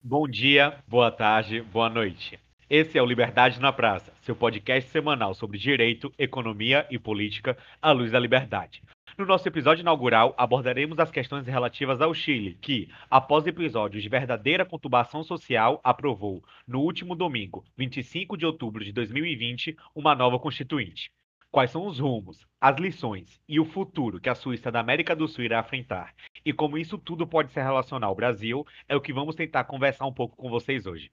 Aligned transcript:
Bom 0.00 0.28
dia, 0.28 0.78
boa 0.86 1.10
tarde, 1.10 1.60
boa 1.60 1.90
noite. 1.90 2.38
Esse 2.70 2.96
é 2.96 3.02
o 3.02 3.06
Liberdade 3.06 3.60
na 3.60 3.72
Praça, 3.72 4.12
seu 4.22 4.34
podcast 4.34 4.88
semanal 4.90 5.34
sobre 5.34 5.58
direito, 5.58 6.12
economia 6.16 6.86
e 6.88 6.96
política 6.96 7.58
à 7.82 7.90
luz 7.90 8.12
da 8.12 8.20
liberdade. 8.20 8.80
No 9.18 9.26
nosso 9.26 9.48
episódio 9.48 9.82
inaugural, 9.82 10.36
abordaremos 10.38 11.00
as 11.00 11.10
questões 11.10 11.48
relativas 11.48 12.00
ao 12.00 12.14
Chile, 12.14 12.56
que, 12.60 12.88
após 13.10 13.44
episódios 13.48 14.00
de 14.00 14.08
verdadeira 14.08 14.64
conturbação 14.64 15.24
social, 15.24 15.80
aprovou, 15.82 16.44
no 16.66 16.80
último 16.80 17.16
domingo, 17.16 17.64
25 17.76 18.36
de 18.36 18.46
outubro 18.46 18.84
de 18.84 18.92
2020, 18.92 19.76
uma 19.96 20.14
nova 20.14 20.38
constituinte. 20.38 21.10
Quais 21.50 21.70
são 21.70 21.86
os 21.86 21.98
rumos, 21.98 22.46
as 22.60 22.76
lições 22.76 23.40
e 23.48 23.58
o 23.58 23.64
futuro 23.64 24.20
que 24.20 24.28
a 24.28 24.34
Suíça 24.34 24.70
da 24.70 24.80
América 24.80 25.16
do 25.16 25.26
Sul 25.26 25.44
irá 25.44 25.60
enfrentar 25.60 26.14
e 26.44 26.52
como 26.52 26.76
isso 26.76 26.98
tudo 26.98 27.26
pode 27.26 27.50
se 27.52 27.60
relacionar 27.60 28.08
ao 28.08 28.14
Brasil 28.14 28.66
é 28.86 28.94
o 28.94 29.00
que 29.00 29.14
vamos 29.14 29.34
tentar 29.34 29.64
conversar 29.64 30.06
um 30.06 30.12
pouco 30.12 30.36
com 30.36 30.50
vocês 30.50 30.84
hoje. 30.84 31.10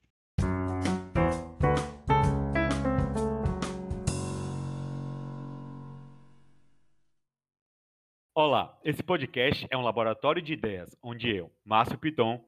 Olá, 8.36 8.77
esse 8.83 9.02
podcast 9.02 9.65
é 9.71 9.77
um 9.77 9.83
laboratório 9.83 10.41
de 10.41 10.52
ideias 10.52 10.93
onde 11.02 11.33
eu, 11.33 11.49
Márcio 11.63 11.97
Piton, 11.97 12.43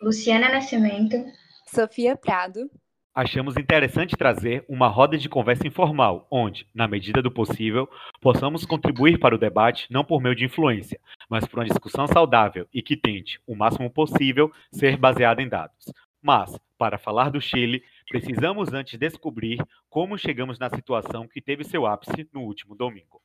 Luciana 0.00 0.48
Nascimento, 0.48 1.24
Sofia 1.68 2.16
Prado 2.16 2.68
achamos 3.14 3.56
interessante 3.56 4.16
trazer 4.16 4.64
uma 4.68 4.88
roda 4.88 5.18
de 5.18 5.28
conversa 5.28 5.66
informal, 5.66 6.26
onde, 6.30 6.66
na 6.74 6.88
medida 6.88 7.20
do 7.20 7.30
possível, 7.30 7.88
possamos 8.20 8.64
contribuir 8.64 9.18
para 9.18 9.34
o 9.34 9.38
debate 9.38 9.86
não 9.90 10.04
por 10.04 10.20
meio 10.20 10.34
de 10.34 10.44
influência, 10.44 10.98
mas 11.28 11.46
por 11.46 11.58
uma 11.58 11.66
discussão 11.66 12.06
saudável 12.06 12.66
e 12.72 12.82
que 12.82 12.96
tente, 12.96 13.40
o 13.46 13.54
máximo 13.54 13.90
possível, 13.90 14.50
ser 14.72 14.96
baseada 14.96 15.42
em 15.42 15.48
dados. 15.48 15.92
Mas, 16.22 16.58
para 16.78 16.98
falar 16.98 17.30
do 17.30 17.40
Chile, 17.40 17.82
precisamos 18.08 18.72
antes 18.72 18.98
descobrir 18.98 19.58
como 19.90 20.16
chegamos 20.16 20.58
na 20.58 20.70
situação 20.70 21.28
que 21.28 21.40
teve 21.40 21.64
seu 21.64 21.86
ápice 21.86 22.28
no 22.32 22.42
último 22.42 22.74
domingo. 22.74 23.20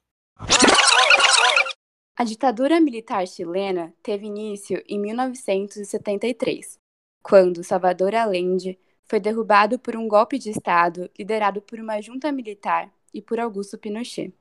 A 2.15 2.23
ditadura 2.23 2.81
militar 2.81 3.27
chilena 3.27 3.93
teve 4.01 4.25
início 4.25 4.83
em 4.87 4.99
1973, 4.99 6.79
quando 7.21 7.63
Salvador 7.63 8.15
Allende 8.15 8.77
foi 9.09 9.19
derrubado 9.19 9.79
por 9.79 9.95
um 9.95 10.07
golpe 10.07 10.37
de 10.37 10.49
Estado 10.49 11.09
liderado 11.17 11.61
por 11.61 11.79
uma 11.79 12.01
junta 12.01 12.31
militar 12.31 12.93
e 13.13 13.21
por 13.21 13.39
Augusto 13.39 13.77
Pinochet. 13.77 14.33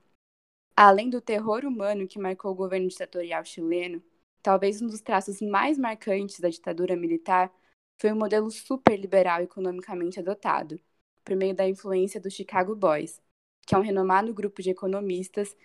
Além 0.75 1.09
do 1.09 1.21
terror 1.21 1.65
humano 1.65 2.07
que 2.07 2.19
marcou 2.19 2.51
o 2.51 2.55
governo 2.55 2.87
ditatorial 2.87 3.43
chileno, 3.45 4.03
talvez 4.43 4.81
um 4.81 4.87
dos 4.87 5.01
traços 5.01 5.41
mais 5.41 5.77
marcantes 5.77 6.39
da 6.39 6.49
ditadura 6.49 6.95
militar 6.95 7.51
foi 7.99 8.11
o 8.11 8.15
modelo 8.15 8.51
superliberal 8.51 9.41
economicamente 9.41 10.19
adotado, 10.19 10.79
por 11.23 11.35
meio 11.35 11.55
da 11.55 11.67
influência 11.67 12.21
do 12.21 12.29
Chicago 12.29 12.75
Boys, 12.75 13.21
que 13.65 13.73
é 13.73 13.77
um 13.77 13.81
renomado 13.81 14.33
grupo 14.33 14.61
de 14.61 14.69
economistas 14.69 15.55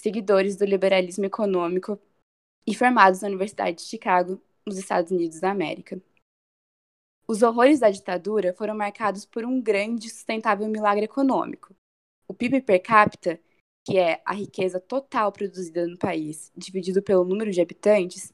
seguidores 0.00 0.56
do 0.56 0.64
liberalismo 0.64 1.24
econômico 1.24 1.98
e 2.66 2.74
formados 2.74 3.22
na 3.22 3.28
Universidade 3.28 3.76
de 3.76 3.82
Chicago, 3.82 4.42
nos 4.66 4.76
Estados 4.76 5.12
Unidos 5.12 5.38
da 5.40 5.50
América. 5.50 6.00
Os 7.26 7.42
horrores 7.42 7.80
da 7.80 7.90
ditadura 7.90 8.52
foram 8.52 8.74
marcados 8.74 9.24
por 9.24 9.44
um 9.44 9.60
grande 9.60 10.08
e 10.08 10.10
sustentável 10.10 10.68
milagre 10.68 11.04
econômico. 11.04 11.74
O 12.26 12.34
PIB 12.34 12.60
per 12.62 12.82
capita, 12.82 13.40
que 13.84 13.98
é 13.98 14.20
a 14.24 14.32
riqueza 14.32 14.80
total 14.80 15.32
produzida 15.32 15.86
no 15.86 15.98
país, 15.98 16.50
dividido 16.56 17.02
pelo 17.02 17.24
número 17.24 17.50
de 17.50 17.60
habitantes, 17.60 18.32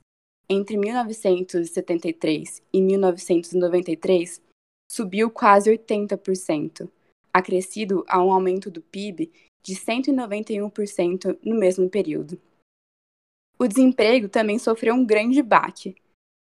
entre 0.49 0.77
1973 0.77 2.63
e 2.73 2.81
1993, 2.81 4.41
subiu 4.91 5.31
quase 5.31 5.71
80%, 5.71 6.91
acrescido 7.33 8.05
a 8.09 8.23
um 8.23 8.33
aumento 8.33 8.71
do 8.71 8.81
PIB 8.81 9.31
de 9.63 9.75
191% 9.75 11.39
no 11.43 11.59
mesmo 11.59 11.91
período. 11.91 12.41
O 13.59 13.67
desemprego 13.67 14.29
também 14.29 14.59
sofreu 14.59 14.95
um 14.95 15.05
grande 15.05 15.43
baque, 15.43 15.97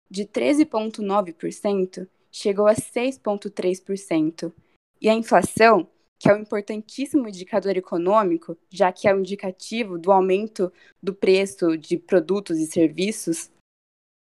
de 0.08 0.24
13,9% 0.24 2.06
chegou 2.36 2.66
a 2.66 2.74
6,3%. 2.74 4.52
E 5.00 5.08
a 5.08 5.14
inflação, 5.14 5.88
que 6.18 6.28
é 6.28 6.34
um 6.34 6.40
importantíssimo 6.40 7.26
indicador 7.26 7.78
econômico, 7.78 8.58
já 8.70 8.92
que 8.92 9.08
é 9.08 9.14
um 9.14 9.20
indicativo 9.20 9.98
do 9.98 10.12
aumento 10.12 10.70
do 11.02 11.14
preço 11.14 11.78
de 11.78 11.96
produtos 11.96 12.58
e 12.58 12.66
serviços, 12.66 13.50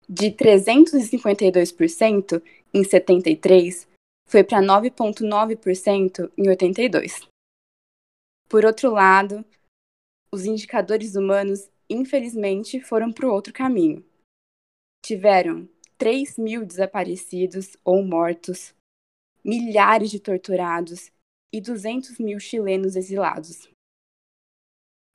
de 0.08 0.30
352% 0.30 2.40
em 2.72 2.84
73 2.84 3.88
foi 4.28 4.44
para 4.44 4.60
9,9% 4.60 6.30
em 6.36 6.48
82. 6.48 7.28
Por 8.48 8.64
outro 8.64 8.92
lado, 8.92 9.44
os 10.30 10.44
indicadores 10.44 11.16
humanos, 11.16 11.68
infelizmente, 11.90 12.80
foram 12.80 13.12
para 13.12 13.26
o 13.26 13.32
outro 13.32 13.52
caminho. 13.52 14.04
Tiveram 15.04 15.68
3 15.98 16.36
mil 16.38 16.64
desaparecidos 16.64 17.76
ou 17.84 18.04
mortos, 18.04 18.74
milhares 19.44 20.10
de 20.10 20.20
torturados 20.20 21.10
e 21.52 21.60
200 21.60 22.18
mil 22.18 22.38
chilenos 22.38 22.96
exilados. 22.96 23.68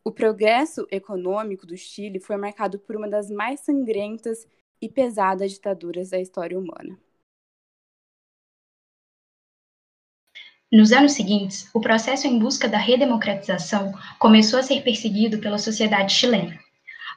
O 0.03 0.12
progresso 0.12 0.88
econômico 0.90 1.68
do 1.68 1.78
Chile 1.78 2.19
foi 2.19 2.36
marcado 2.36 2.80
por 2.80 2.96
uma 2.96 3.08
das 3.08 3.30
mais 3.30 3.59
sangrentas 3.59 4.47
e 4.81 4.90
pesadas 4.90 5.52
ditaduras 5.52 6.09
da 6.09 6.19
história 6.19 6.58
humana. 6.58 7.00
Nos 10.72 10.92
anos 10.92 11.12
seguintes, 11.12 11.69
o 11.75 11.81
processo 11.81 12.25
em 12.25 12.40
busca 12.40 12.68
da 12.68 12.78
redemocratização 12.78 13.92
começou 14.18 14.58
a 14.58 14.63
ser 14.63 14.81
perseguido 14.81 15.40
pela 15.40 15.58
sociedade 15.58 16.13
chilena. 16.13 16.58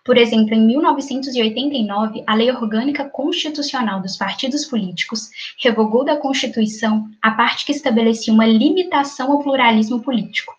Por 0.04 0.18
exemplo, 0.18 0.54
em 0.54 0.66
1989, 0.66 2.22
a 2.26 2.34
Lei 2.34 2.50
Orgânica 2.50 3.08
Constitucional 3.08 4.02
dos 4.02 4.18
Partidos 4.18 4.66
Políticos 4.66 5.30
revogou 5.62 6.04
da 6.04 6.16
Constituição 6.16 7.08
a 7.22 7.30
parte 7.30 7.64
que 7.64 7.72
estabelecia 7.72 8.32
uma 8.32 8.44
limitação 8.44 9.32
ao 9.32 9.42
pluralismo 9.42 10.02
político, 10.02 10.52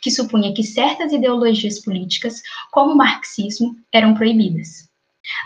que 0.00 0.08
supunha 0.08 0.54
que 0.54 0.62
certas 0.62 1.12
ideologias 1.12 1.80
políticas, 1.80 2.42
como 2.70 2.92
o 2.92 2.96
marxismo, 2.96 3.74
eram 3.92 4.14
proibidas. 4.14 4.88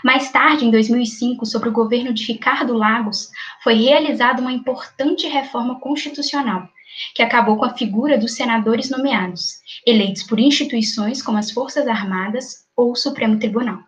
Mais 0.03 0.31
tarde, 0.31 0.65
em 0.65 0.71
2005, 0.71 1.43
sob 1.45 1.69
o 1.69 1.71
governo 1.71 2.13
de 2.13 2.25
Ricardo 2.25 2.73
Lagos, 2.73 3.31
foi 3.63 3.73
realizada 3.73 4.39
uma 4.39 4.53
importante 4.53 5.27
reforma 5.27 5.79
constitucional, 5.79 6.69
que 7.15 7.21
acabou 7.21 7.57
com 7.57 7.65
a 7.65 7.75
figura 7.75 8.17
dos 8.17 8.35
senadores 8.35 8.89
nomeados, 8.89 9.55
eleitos 9.85 10.23
por 10.23 10.39
instituições 10.39 11.21
como 11.21 11.37
as 11.37 11.51
Forças 11.51 11.87
Armadas 11.87 12.65
ou 12.75 12.91
o 12.91 12.95
Supremo 12.95 13.39
Tribunal. 13.39 13.79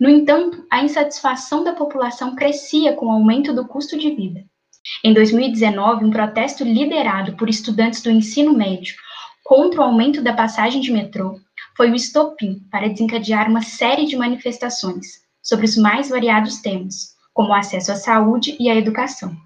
No 0.00 0.08
entanto, 0.08 0.66
a 0.70 0.82
insatisfação 0.82 1.64
da 1.64 1.72
população 1.72 2.34
crescia 2.34 2.94
com 2.94 3.06
o 3.06 3.12
aumento 3.12 3.52
do 3.52 3.66
custo 3.66 3.98
de 3.98 4.10
vida. 4.10 4.44
Em 5.02 5.14
2019, 5.14 6.04
um 6.04 6.10
protesto 6.10 6.62
liderado 6.62 7.36
por 7.36 7.48
estudantes 7.48 8.02
do 8.02 8.10
ensino 8.10 8.52
médio 8.52 8.94
contra 9.42 9.80
o 9.80 9.84
aumento 9.84 10.22
da 10.22 10.32
passagem 10.32 10.80
de 10.80 10.92
metrô 10.92 11.40
foi 11.76 11.90
o 11.90 11.94
estopim 11.94 12.60
para 12.70 12.88
desencadear 12.88 13.48
uma 13.48 13.62
série 13.62 14.06
de 14.06 14.16
manifestações 14.16 15.24
sobre 15.42 15.66
os 15.66 15.76
mais 15.76 16.08
variados 16.08 16.60
temas, 16.60 17.14
como 17.32 17.50
o 17.50 17.54
acesso 17.54 17.92
à 17.92 17.96
saúde 17.96 18.56
e 18.60 18.70
à 18.70 18.74
educação, 18.74 19.36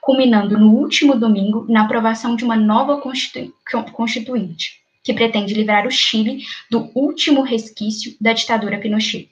culminando 0.00 0.58
no 0.58 0.72
último 0.74 1.16
domingo 1.16 1.66
na 1.68 1.84
aprovação 1.84 2.36
de 2.36 2.44
uma 2.44 2.56
nova 2.56 3.00
constitu 3.00 3.52
constituinte, 3.92 4.80
que 5.02 5.14
pretende 5.14 5.54
livrar 5.54 5.86
o 5.86 5.90
Chile 5.90 6.44
do 6.70 6.90
último 6.94 7.42
resquício 7.42 8.16
da 8.20 8.32
ditadura 8.32 8.78
Pinochet. 8.78 9.28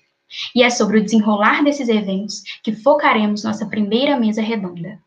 E 0.54 0.62
é 0.62 0.70
sobre 0.70 0.98
o 0.98 1.02
desenrolar 1.02 1.64
desses 1.64 1.88
eventos 1.88 2.42
que 2.62 2.72
focaremos 2.72 3.44
nossa 3.44 3.66
primeira 3.66 4.18
mesa 4.18 4.42
redonda. 4.42 5.00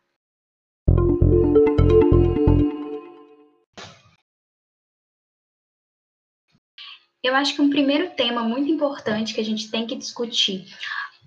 Eu 7.24 7.36
acho 7.36 7.56
que 7.56 7.62
um 7.62 7.70
primeiro 7.70 8.10
tema 8.16 8.42
muito 8.42 8.72
importante 8.72 9.34
que 9.34 9.42
a 9.42 9.46
gente 9.46 9.70
tem 9.70 9.86
que 9.86 9.96
discutir 9.96 10.66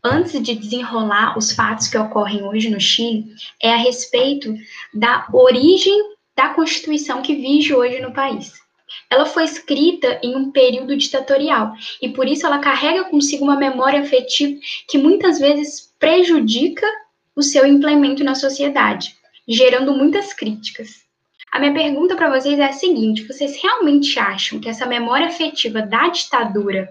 antes 0.04 0.42
de 0.42 0.54
desenrolar 0.54 1.38
os 1.38 1.52
fatos 1.52 1.88
que 1.88 1.96
ocorrem 1.96 2.42
hoje 2.42 2.68
no 2.68 2.80
Chile 2.80 3.26
é 3.62 3.72
a 3.72 3.76
respeito 3.76 4.54
da 4.92 5.26
origem 5.32 5.98
da 6.36 6.50
Constituição 6.50 7.22
que 7.22 7.34
vige 7.34 7.74
hoje 7.74 8.00
no 8.00 8.12
país 8.12 8.64
ela 9.10 9.26
foi 9.26 9.44
escrita 9.44 10.18
em 10.22 10.34
um 10.34 10.50
período 10.50 10.96
ditatorial 10.96 11.74
e 12.00 12.08
por 12.08 12.26
isso 12.26 12.46
ela 12.46 12.58
carrega 12.58 13.04
consigo 13.04 13.44
uma 13.44 13.56
memória 13.56 14.00
afetiva 14.00 14.58
que 14.88 14.98
muitas 14.98 15.38
vezes 15.38 15.92
prejudica 15.98 16.86
o 17.34 17.42
seu 17.42 17.66
implemento 17.66 18.22
na 18.22 18.34
sociedade, 18.34 19.14
gerando 19.48 19.96
muitas 19.96 20.32
críticas. 20.32 21.04
A 21.50 21.58
minha 21.58 21.72
pergunta 21.72 22.16
para 22.16 22.30
vocês 22.30 22.58
é 22.58 22.64
a 22.64 22.72
seguinte: 22.72 23.24
vocês 23.24 23.60
realmente 23.62 24.18
acham 24.18 24.58
que 24.58 24.68
essa 24.68 24.86
memória 24.86 25.26
afetiva 25.26 25.82
da 25.82 26.08
ditadura 26.08 26.88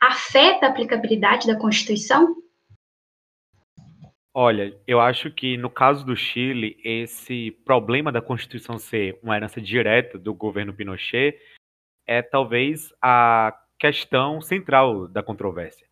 afeta 0.00 0.66
a 0.66 0.68
aplicabilidade 0.70 1.46
da 1.46 1.56
Constituição? 1.56 2.36
Olha, 4.32 4.80
eu 4.86 5.00
acho 5.00 5.28
que 5.30 5.56
no 5.56 5.68
caso 5.68 6.06
do 6.06 6.14
Chile, 6.14 6.78
esse 6.84 7.50
problema 7.64 8.12
da 8.12 8.22
Constituição 8.22 8.78
ser 8.78 9.18
uma 9.22 9.36
herança 9.36 9.60
direta 9.60 10.16
do 10.16 10.32
governo 10.32 10.72
Pinochet 10.72 11.36
é 12.06 12.22
talvez 12.22 12.94
a 13.02 13.58
questão 13.76 14.40
central 14.40 15.08
da 15.08 15.20
controvérsia. 15.20 15.88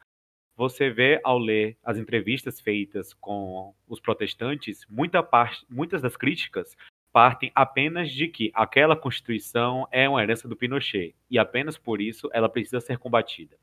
Você 0.56 0.88
vê 0.88 1.20
ao 1.24 1.36
ler 1.36 1.78
as 1.84 1.98
entrevistas 1.98 2.60
feitas 2.60 3.12
com 3.14 3.74
os 3.88 3.98
protestantes, 4.00 4.86
muita 4.88 5.20
parte, 5.20 5.66
muitas 5.68 6.00
das 6.00 6.16
críticas 6.16 6.76
partem 7.12 7.50
apenas 7.54 8.10
de 8.10 8.28
que 8.28 8.52
aquela 8.54 8.94
Constituição 8.94 9.88
é 9.90 10.08
uma 10.08 10.22
herança 10.22 10.46
do 10.46 10.56
Pinochet 10.56 11.14
e 11.28 11.38
apenas 11.38 11.76
por 11.76 12.00
isso 12.00 12.28
ela 12.32 12.48
precisa 12.48 12.80
ser 12.80 12.98
combatida. 12.98 13.56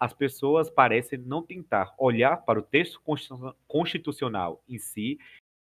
As 0.00 0.14
pessoas 0.14 0.70
parecem 0.70 1.18
não 1.18 1.42
tentar 1.42 1.94
olhar 1.98 2.38
para 2.38 2.58
o 2.58 2.62
texto 2.62 3.02
constitucional 3.68 4.64
em 4.66 4.78
si 4.78 5.18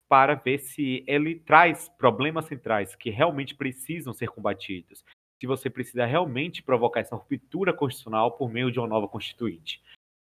para 0.09 0.35
ver 0.35 0.59
se 0.59 1.05
ele 1.07 1.41
traz 1.41 1.89
problemas 1.89 2.45
centrais 2.45 2.95
que 2.95 3.11
realmente 3.11 3.55
precisam 3.55 4.13
ser 4.13 4.29
combatidos, 4.29 5.05
se 5.41 5.47
você 5.47 5.69
precisa 5.69 6.05
realmente 6.05 6.63
provocar 6.63 7.01
essa 7.01 7.17
ruptura 7.17 7.73
constitucional 7.73 8.33
por 8.33 8.51
meio 8.51 8.71
de 8.71 8.79
uma 8.79 8.89
nova 8.89 9.09
constituinte. 9.09 9.83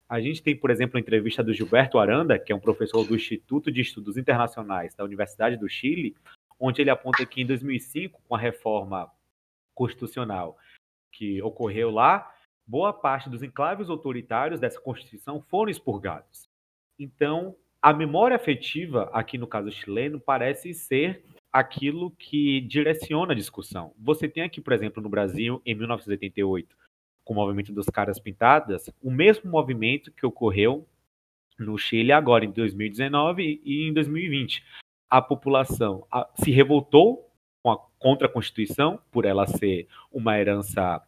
A 0.09 0.21
gente 0.21 0.43
tem, 0.43 0.57
por 0.57 0.71
exemplo, 0.71 0.97
a 0.97 1.01
entrevista 1.01 1.43
do 1.43 1.55
Gilberto 1.55 1.99
Aranda, 1.99 2.39
que 2.39 2.53
é 2.53 2.55
um 2.55 2.61
professor 2.61 3.07
do 3.07 3.15
Instituto 3.15 3.73
de 3.73 3.81
Estudos 3.81 4.17
Internacionais 4.17 4.95
da 4.95 5.05
Universidade 5.05 5.57
do 5.57 5.69
Chile, 5.69 6.15
onde 6.61 6.81
ele 6.81 6.91
aponta 6.91 7.25
que 7.25 7.41
em 7.41 7.47
2005, 7.47 8.21
com 8.29 8.35
a 8.35 8.39
reforma 8.39 9.11
constitucional 9.75 10.57
que 11.11 11.43
ocorreu 11.43 11.91
lá, 11.91 12.31
boa 12.67 12.93
parte 12.93 13.29
dos 13.29 13.43
enclaves 13.43 13.88
autoritários 13.88 14.61
dessa 14.61 14.81
Constituição 14.81 15.41
foram 15.49 15.70
expurgados. 15.70 16.49
Então, 16.99 17.56
a 17.81 17.93
memória 17.93 18.37
afetiva, 18.37 19.11
aqui 19.12 19.37
no 19.37 19.47
caso 19.47 19.70
chileno, 19.70 20.20
parece 20.20 20.73
ser 20.73 21.25
aquilo 21.53 22.11
que 22.12 22.61
direciona 22.62 23.32
a 23.32 23.37
discussão. 23.37 23.93
Você 23.99 24.29
tem 24.29 24.43
aqui, 24.43 24.61
por 24.61 24.73
exemplo, 24.73 25.03
no 25.03 25.09
Brasil, 25.09 25.61
em 25.67 25.75
1988, 25.75 26.76
com 27.25 27.35
o 27.35 27.37
movimento 27.37 27.73
dos 27.73 27.87
caras 27.87 28.19
pintadas, 28.19 28.88
o 29.03 29.11
mesmo 29.11 29.50
movimento 29.50 30.12
que 30.12 30.25
ocorreu 30.25 30.88
no 31.58 31.76
Chile 31.76 32.12
agora 32.12 32.44
em 32.44 32.50
2019 32.50 33.61
e 33.65 33.88
em 33.88 33.93
2020. 33.93 34.65
A 35.11 35.20
população 35.20 36.06
se 36.37 36.50
revoltou 36.50 37.29
contra 37.99 38.26
a 38.26 38.31
Constituição, 38.31 38.99
por 39.11 39.25
ela 39.25 39.47
ser 39.47 39.87
uma 40.11 40.38
herança 40.38 41.03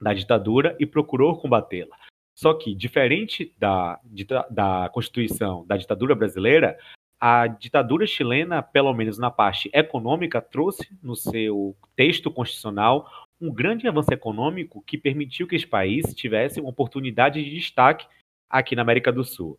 da 0.00 0.14
ditadura, 0.14 0.76
e 0.78 0.86
procurou 0.86 1.36
combatê-la. 1.36 1.96
Só 2.36 2.54
que, 2.54 2.74
diferente 2.74 3.52
da, 3.58 4.00
da 4.48 4.88
Constituição 4.90 5.66
da 5.66 5.76
ditadura 5.76 6.14
brasileira, 6.14 6.78
a 7.20 7.48
ditadura 7.48 8.06
chilena, 8.06 8.62
pelo 8.62 8.94
menos 8.94 9.18
na 9.18 9.30
parte 9.30 9.68
econômica, 9.72 10.40
trouxe 10.40 10.88
no 11.02 11.16
seu 11.16 11.76
texto 11.96 12.30
constitucional 12.30 13.10
um 13.40 13.52
grande 13.52 13.88
avanço 13.88 14.12
econômico 14.12 14.82
que 14.82 14.96
permitiu 14.96 15.46
que 15.46 15.56
esse 15.56 15.66
país 15.66 16.14
tivesse 16.14 16.60
uma 16.60 16.70
oportunidade 16.70 17.42
de 17.42 17.50
destaque 17.50 18.06
aqui 18.48 18.76
na 18.76 18.82
América 18.82 19.12
do 19.12 19.24
Sul. 19.24 19.58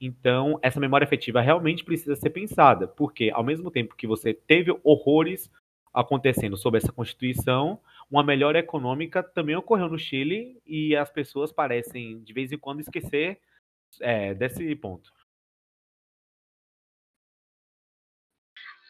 Então, 0.00 0.58
essa 0.62 0.80
memória 0.80 1.04
afetiva 1.04 1.40
realmente 1.40 1.84
precisa 1.84 2.16
ser 2.16 2.30
pensada, 2.30 2.86
porque 2.86 3.30
ao 3.32 3.44
mesmo 3.44 3.70
tempo 3.70 3.96
que 3.96 4.06
você 4.06 4.34
teve 4.34 4.76
horrores 4.82 5.50
acontecendo 5.96 6.58
sob 6.58 6.76
essa 6.76 6.92
Constituição, 6.92 7.80
uma 8.10 8.22
melhora 8.22 8.58
econômica 8.58 9.22
também 9.22 9.56
ocorreu 9.56 9.88
no 9.88 9.98
Chile 9.98 10.60
e 10.66 10.94
as 10.94 11.08
pessoas 11.08 11.50
parecem, 11.50 12.20
de 12.22 12.34
vez 12.34 12.52
em 12.52 12.58
quando, 12.58 12.80
esquecer 12.80 13.40
é, 14.00 14.34
desse 14.34 14.76
ponto. 14.76 15.10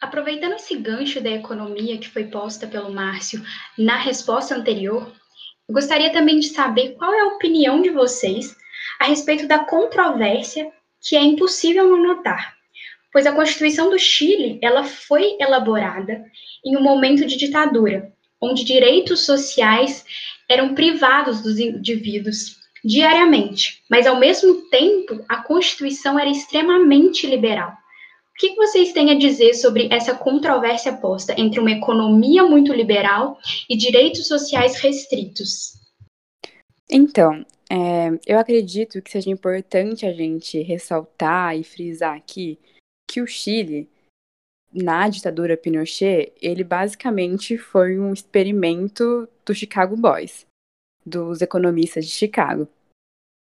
Aproveitando 0.01 0.53
esse 0.53 0.77
gancho 0.77 1.23
da 1.23 1.29
economia 1.29 1.97
que 1.97 2.09
foi 2.09 2.25
posta 2.25 2.67
pelo 2.67 2.93
Márcio 2.93 3.41
na 3.77 3.95
resposta 3.95 4.53
anterior, 4.53 5.11
gostaria 5.71 6.11
também 6.11 6.39
de 6.39 6.49
saber 6.49 6.95
qual 6.95 7.13
é 7.13 7.21
a 7.21 7.35
opinião 7.35 7.81
de 7.81 7.89
vocês 7.89 8.55
a 8.99 9.05
respeito 9.05 9.47
da 9.47 9.63
controvérsia 9.63 10.71
que 10.99 11.15
é 11.15 11.21
impossível 11.21 11.87
não 11.87 12.03
notar, 12.03 12.56
pois 13.17 13.25
a 13.25 13.31
Constituição 13.31 13.89
do 13.89 13.97
Chile 13.97 14.59
ela 14.61 14.83
foi 14.83 15.37
elaborada 15.39 16.23
em 16.63 16.77
um 16.77 16.83
momento 16.83 17.25
de 17.25 17.35
ditadura, 17.35 18.13
onde 18.39 18.63
direitos 18.63 19.25
sociais 19.25 20.05
eram 20.47 20.75
privados 20.75 21.41
dos 21.41 21.57
indivíduos 21.57 22.57
diariamente, 22.85 23.81
mas 23.89 24.05
ao 24.05 24.19
mesmo 24.19 24.69
tempo 24.69 25.25
a 25.27 25.37
Constituição 25.37 26.19
era 26.19 26.29
extremamente 26.29 27.25
liberal. 27.25 27.71
O 27.71 28.37
que 28.37 28.53
vocês 28.53 28.93
têm 28.93 29.09
a 29.09 29.17
dizer 29.17 29.55
sobre 29.55 29.91
essa 29.91 30.13
controvérsia 30.13 30.93
posta 30.93 31.33
entre 31.41 31.59
uma 31.59 31.71
economia 31.71 32.43
muito 32.43 32.71
liberal 32.71 33.39
e 33.67 33.75
direitos 33.75 34.27
sociais 34.27 34.79
restritos? 34.79 35.71
Então, 36.87 37.43
é, 37.67 38.11
eu 38.27 38.37
acredito 38.37 39.01
que 39.01 39.09
seja 39.09 39.31
importante 39.31 40.05
a 40.05 40.13
gente 40.13 40.61
ressaltar 40.61 41.57
e 41.57 41.63
frisar 41.63 42.15
aqui 42.15 42.59
que 43.07 43.21
o 43.21 43.27
Chile, 43.27 43.89
na 44.73 45.07
ditadura 45.07 45.57
Pinochet, 45.57 46.33
ele 46.41 46.63
basicamente 46.63 47.57
foi 47.57 47.97
um 47.99 48.13
experimento 48.13 49.27
do 49.45 49.55
Chicago 49.55 49.95
Boys, 49.95 50.45
dos 51.05 51.41
economistas 51.41 52.05
de 52.05 52.11
Chicago. 52.11 52.67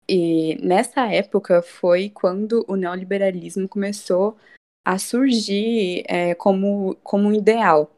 E 0.07 0.56
nessa 0.62 1.12
época 1.12 1.62
foi 1.62 2.09
quando 2.09 2.63
o 2.67 2.75
neoliberalismo 2.75 3.67
começou 3.67 4.38
a 4.85 5.00
surgir 5.00 6.03
é, 6.07 6.35
como, 6.35 6.95
como 7.03 7.27
um 7.27 7.33
ideal. 7.33 7.91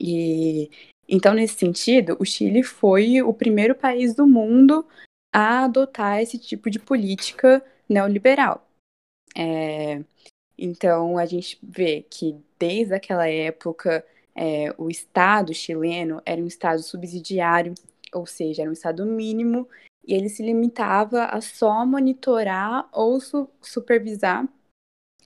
E 0.00 0.70
então, 1.08 1.34
nesse 1.34 1.54
sentido, 1.54 2.16
o 2.18 2.24
Chile 2.24 2.62
foi 2.62 3.22
o 3.22 3.32
primeiro 3.32 3.74
país 3.74 4.14
do 4.14 4.26
mundo 4.26 4.84
a 5.32 5.64
adotar 5.64 6.20
esse 6.20 6.38
tipo 6.38 6.70
de 6.70 6.78
política 6.78 7.64
neoliberal. 7.88 8.66
É, 9.36 10.02
então, 10.58 11.18
a 11.18 11.26
gente 11.26 11.58
vê 11.62 12.04
que 12.08 12.36
desde 12.58 12.94
aquela 12.94 13.28
época 13.28 14.04
é, 14.34 14.74
o 14.78 14.88
Estado 14.88 15.52
chileno 15.52 16.22
era 16.24 16.40
um 16.40 16.46
Estado 16.46 16.82
subsidiário, 16.82 17.74
ou 18.12 18.26
seja, 18.26 18.62
era 18.62 18.70
um 18.70 18.74
Estado 18.74 19.04
mínimo, 19.04 19.68
e 20.06 20.14
ele 20.14 20.28
se 20.28 20.42
limitava 20.42 21.24
a 21.24 21.40
só 21.40 21.84
monitorar 21.84 22.88
ou 22.92 23.20
su 23.20 23.48
supervisar 23.60 24.48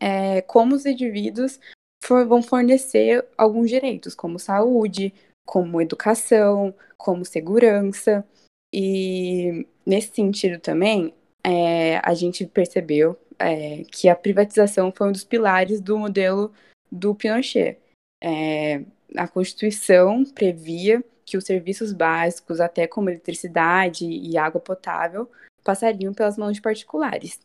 é, 0.00 0.40
como 0.42 0.74
os 0.74 0.86
indivíduos 0.86 1.60
for, 2.02 2.26
vão 2.26 2.42
fornecer 2.42 3.24
alguns 3.36 3.68
direitos, 3.68 4.14
como 4.14 4.38
saúde, 4.38 5.12
como 5.46 5.80
educação, 5.80 6.74
como 6.96 7.24
segurança. 7.24 8.26
E 8.72 9.66
nesse 9.84 10.14
sentido 10.14 10.58
também, 10.58 11.12
é, 11.44 11.98
a 11.98 12.14
gente 12.14 12.46
percebeu 12.46 13.16
é, 13.40 13.84
que 13.90 14.08
a 14.08 14.14
privatização 14.14 14.92
foi 14.92 15.08
um 15.08 15.12
dos 15.12 15.24
pilares 15.24 15.80
do 15.80 15.98
modelo 15.98 16.52
do 16.92 17.14
Pinochet. 17.14 17.78
É, 18.22 18.84
a 19.16 19.26
Constituição 19.26 20.24
previa 20.24 21.02
que 21.24 21.36
os 21.36 21.44
serviços 21.44 21.92
básicos, 21.92 22.60
até 22.60 22.86
como 22.86 23.08
eletricidade 23.08 24.04
e 24.04 24.36
água 24.36 24.60
potável, 24.60 25.30
passariam 25.64 26.12
pelas 26.12 26.36
mãos 26.36 26.54
de 26.54 26.60
particulares. 26.60 27.40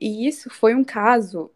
E 0.00 0.26
isso 0.26 0.48
foi 0.48 0.74
um 0.74 0.84
caso 0.84 1.50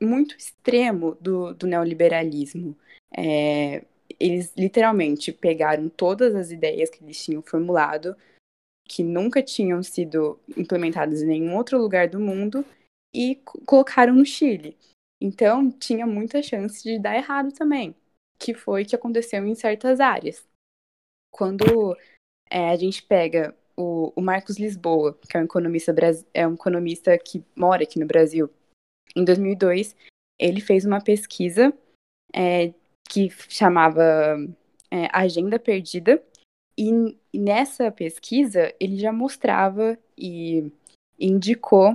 muito 0.00 0.36
extremo 0.36 1.16
do, 1.20 1.54
do 1.54 1.66
neoliberalismo. 1.66 2.76
É, 3.16 3.84
eles 4.18 4.52
literalmente 4.56 5.32
pegaram 5.32 5.88
todas 5.88 6.34
as 6.34 6.50
ideias 6.50 6.90
que 6.90 7.02
eles 7.02 7.22
tinham 7.22 7.42
formulado, 7.42 8.16
que 8.86 9.02
nunca 9.02 9.42
tinham 9.42 9.82
sido 9.82 10.38
implementadas 10.56 11.22
em 11.22 11.26
nenhum 11.26 11.56
outro 11.56 11.78
lugar 11.78 12.08
do 12.08 12.20
mundo, 12.20 12.64
e 13.14 13.36
colocaram 13.66 14.14
no 14.14 14.24
Chile. 14.24 14.76
Então, 15.20 15.70
tinha 15.70 16.06
muita 16.06 16.42
chance 16.42 16.82
de 16.82 16.98
dar 16.98 17.16
errado 17.16 17.52
também, 17.52 17.94
que 18.38 18.54
foi 18.54 18.82
o 18.82 18.86
que 18.86 18.96
aconteceu 18.96 19.44
em 19.46 19.54
certas 19.54 20.00
áreas. 20.00 20.46
Quando 21.30 21.96
é, 22.50 22.70
a 22.70 22.76
gente 22.76 23.02
pega 23.02 23.54
o, 23.76 24.12
o, 24.16 24.20
Marcos 24.20 24.58
Lisboa, 24.58 25.18
que 25.28 25.36
é 25.36 25.40
um 25.40 25.44
economista, 25.44 25.94
é 26.32 26.46
um 26.46 26.54
economista 26.54 27.18
que 27.18 27.44
mora 27.54 27.82
aqui 27.82 27.98
no 27.98 28.06
Brasil, 28.06 28.50
em 29.14 29.24
2002, 29.24 29.94
ele 30.38 30.60
fez 30.60 30.84
uma 30.84 31.02
pesquisa 31.02 31.72
é, 32.34 32.72
que 33.08 33.28
chamava 33.48 34.02
é, 34.90 35.08
Agenda 35.12 35.58
Perdida, 35.58 36.22
e 36.78 36.90
nessa 37.34 37.90
pesquisa 37.90 38.74
ele 38.80 38.96
já 38.96 39.12
mostrava 39.12 39.98
e 40.16 40.72
indicou 41.18 41.94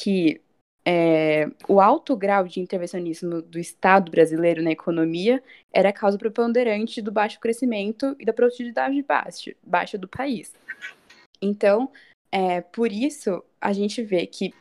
que 0.00 0.40
é, 0.84 1.46
o 1.68 1.78
alto 1.78 2.16
grau 2.16 2.48
de 2.48 2.58
intervencionismo 2.58 3.42
do 3.42 3.58
Estado 3.58 4.10
brasileiro 4.10 4.62
na 4.62 4.70
economia 4.70 5.42
era 5.70 5.90
a 5.90 5.92
causa 5.92 6.16
preponderante 6.16 7.02
do 7.02 7.12
baixo 7.12 7.38
crescimento 7.38 8.16
e 8.18 8.24
da 8.24 8.32
produtividade 8.32 9.02
baixa, 9.02 9.54
baixa 9.62 9.98
do 9.98 10.08
país. 10.08 10.54
Então, 11.40 11.92
é, 12.32 12.62
por 12.62 12.90
isso, 12.90 13.44
a 13.60 13.72
gente 13.72 14.02
vê 14.02 14.26
que 14.26 14.54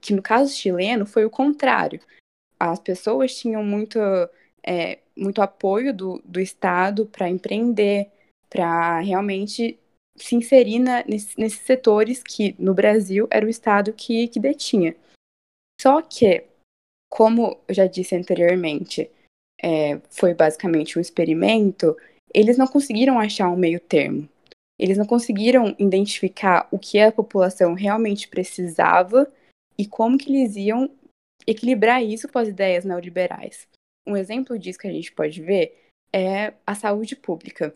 que 0.00 0.12
no 0.12 0.20
caso 0.20 0.52
chileno 0.52 1.06
foi 1.06 1.24
o 1.24 1.30
contrário. 1.30 2.00
As 2.58 2.80
pessoas 2.80 3.32
tinham 3.32 3.62
muito, 3.62 3.96
é, 4.66 4.98
muito 5.16 5.40
apoio 5.40 5.94
do, 5.94 6.20
do 6.24 6.40
Estado 6.40 7.06
para 7.06 7.28
empreender, 7.28 8.10
para 8.50 8.98
realmente 8.98 9.78
se 10.22 10.36
inserir 10.36 10.78
na, 10.78 11.04
nesse, 11.04 11.38
nesses 11.38 11.60
setores 11.60 12.22
que 12.22 12.54
no 12.58 12.74
Brasil 12.74 13.26
era 13.30 13.44
o 13.44 13.48
Estado 13.48 13.92
que, 13.92 14.28
que 14.28 14.38
detinha. 14.38 14.94
Só 15.80 16.00
que, 16.00 16.44
como 17.10 17.58
eu 17.66 17.74
já 17.74 17.86
disse 17.86 18.14
anteriormente, 18.14 19.10
é, 19.62 19.98
foi 20.10 20.34
basicamente 20.34 20.98
um 20.98 21.00
experimento, 21.00 21.96
eles 22.34 22.56
não 22.56 22.66
conseguiram 22.66 23.18
achar 23.18 23.50
um 23.50 23.56
meio 23.56 23.80
termo. 23.80 24.28
Eles 24.78 24.98
não 24.98 25.06
conseguiram 25.06 25.76
identificar 25.78 26.66
o 26.70 26.78
que 26.78 26.98
a 26.98 27.12
população 27.12 27.74
realmente 27.74 28.28
precisava 28.28 29.30
e 29.78 29.86
como 29.86 30.18
que 30.18 30.30
eles 30.30 30.56
iam 30.56 30.90
equilibrar 31.46 32.02
isso 32.02 32.28
com 32.28 32.38
as 32.38 32.48
ideias 32.48 32.84
neoliberais. 32.84 33.68
Um 34.06 34.16
exemplo 34.16 34.58
disso 34.58 34.78
que 34.78 34.88
a 34.88 34.92
gente 34.92 35.12
pode 35.12 35.40
ver 35.40 35.78
é 36.12 36.54
a 36.66 36.74
saúde 36.74 37.14
pública. 37.14 37.74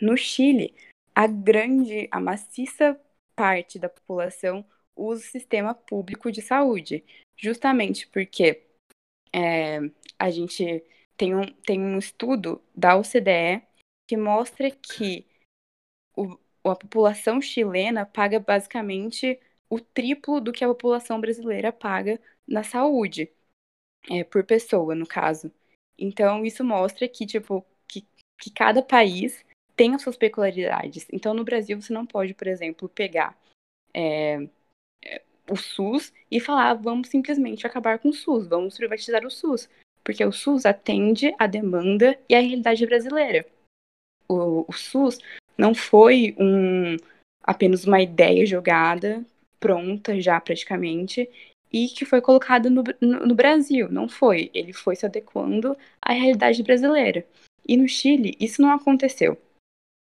No 0.00 0.16
Chile, 0.16 0.74
a 1.14 1.26
grande, 1.26 2.08
a 2.10 2.20
maciça 2.20 3.00
parte 3.36 3.78
da 3.78 3.88
população 3.88 4.64
usa 4.96 5.22
o 5.22 5.26
sistema 5.26 5.74
público 5.74 6.30
de 6.30 6.42
saúde, 6.42 7.04
justamente 7.36 8.06
porque 8.08 8.62
é, 9.32 9.78
a 10.18 10.30
gente 10.30 10.82
tem 11.16 11.34
um, 11.34 11.44
tem 11.66 11.80
um 11.80 11.98
estudo 11.98 12.62
da 12.74 12.96
OCDE 12.96 13.62
que 14.06 14.16
mostra 14.16 14.70
que 14.70 15.26
o, 16.16 16.38
a 16.64 16.76
população 16.76 17.40
chilena 17.40 18.06
paga 18.06 18.38
basicamente 18.38 19.38
o 19.68 19.80
triplo 19.80 20.40
do 20.40 20.52
que 20.52 20.64
a 20.64 20.68
população 20.68 21.20
brasileira 21.20 21.72
paga 21.72 22.20
na 22.46 22.62
saúde, 22.62 23.30
é, 24.10 24.22
por 24.22 24.44
pessoa, 24.44 24.94
no 24.94 25.06
caso. 25.06 25.50
Então, 25.98 26.44
isso 26.44 26.64
mostra 26.64 27.08
que, 27.08 27.26
tipo, 27.26 27.64
que, 27.88 28.06
que 28.38 28.50
cada 28.50 28.82
país 28.82 29.43
tem 29.76 29.94
as 29.94 30.02
suas 30.02 30.16
peculiaridades. 30.16 31.06
Então, 31.12 31.34
no 31.34 31.44
Brasil, 31.44 31.80
você 31.80 31.92
não 31.92 32.06
pode, 32.06 32.34
por 32.34 32.46
exemplo, 32.46 32.88
pegar 32.88 33.36
é, 33.92 34.46
é 35.04 35.22
o 35.50 35.56
SUS 35.56 36.12
e 36.30 36.40
falar, 36.40 36.74
vamos 36.74 37.08
simplesmente 37.08 37.66
acabar 37.66 37.98
com 37.98 38.08
o 38.08 38.12
SUS, 38.12 38.46
vamos 38.46 38.76
privatizar 38.76 39.24
o 39.26 39.30
SUS. 39.30 39.68
Porque 40.02 40.24
o 40.24 40.32
SUS 40.32 40.66
atende 40.66 41.34
a 41.38 41.46
demanda 41.46 42.18
e 42.28 42.34
a 42.34 42.40
realidade 42.40 42.84
brasileira. 42.86 43.46
O, 44.28 44.64
o 44.68 44.72
SUS 44.72 45.18
não 45.56 45.74
foi 45.74 46.34
um, 46.38 46.96
apenas 47.42 47.84
uma 47.84 48.02
ideia 48.02 48.44
jogada, 48.44 49.24
pronta 49.58 50.20
já 50.20 50.40
praticamente, 50.40 51.28
e 51.72 51.88
que 51.88 52.04
foi 52.04 52.20
colocada 52.20 52.68
no, 52.70 52.84
no, 53.00 53.26
no 53.26 53.34
Brasil. 53.34 53.88
Não 53.90 54.08
foi. 54.08 54.50
Ele 54.54 54.72
foi 54.72 54.94
se 54.94 55.06
adequando 55.06 55.76
à 56.00 56.12
realidade 56.12 56.62
brasileira. 56.62 57.26
E 57.66 57.76
no 57.76 57.88
Chile, 57.88 58.36
isso 58.38 58.60
não 58.60 58.70
aconteceu. 58.70 59.38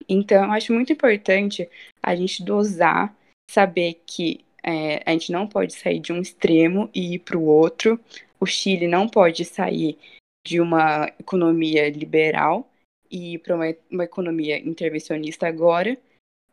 Então, 0.08 0.44
eu 0.44 0.52
acho 0.52 0.72
muito 0.72 0.92
importante 0.92 1.68
a 2.02 2.14
gente 2.14 2.42
dosar, 2.44 3.14
saber 3.50 4.02
que 4.06 4.44
é, 4.62 5.02
a 5.04 5.12
gente 5.12 5.32
não 5.32 5.46
pode 5.46 5.74
sair 5.74 5.98
de 5.98 6.12
um 6.12 6.20
extremo 6.20 6.88
e 6.94 7.14
ir 7.14 7.18
para 7.20 7.36
o 7.36 7.44
outro. 7.44 7.98
O 8.38 8.46
Chile 8.46 8.86
não 8.86 9.08
pode 9.08 9.44
sair 9.44 9.98
de 10.46 10.60
uma 10.60 11.06
economia 11.18 11.88
liberal 11.90 12.68
e 13.10 13.34
ir 13.34 13.38
para 13.38 13.54
uma, 13.54 13.64
uma, 13.90 14.04
economia 14.04 14.58
intervencionista 14.58 15.46
agora. 15.46 15.98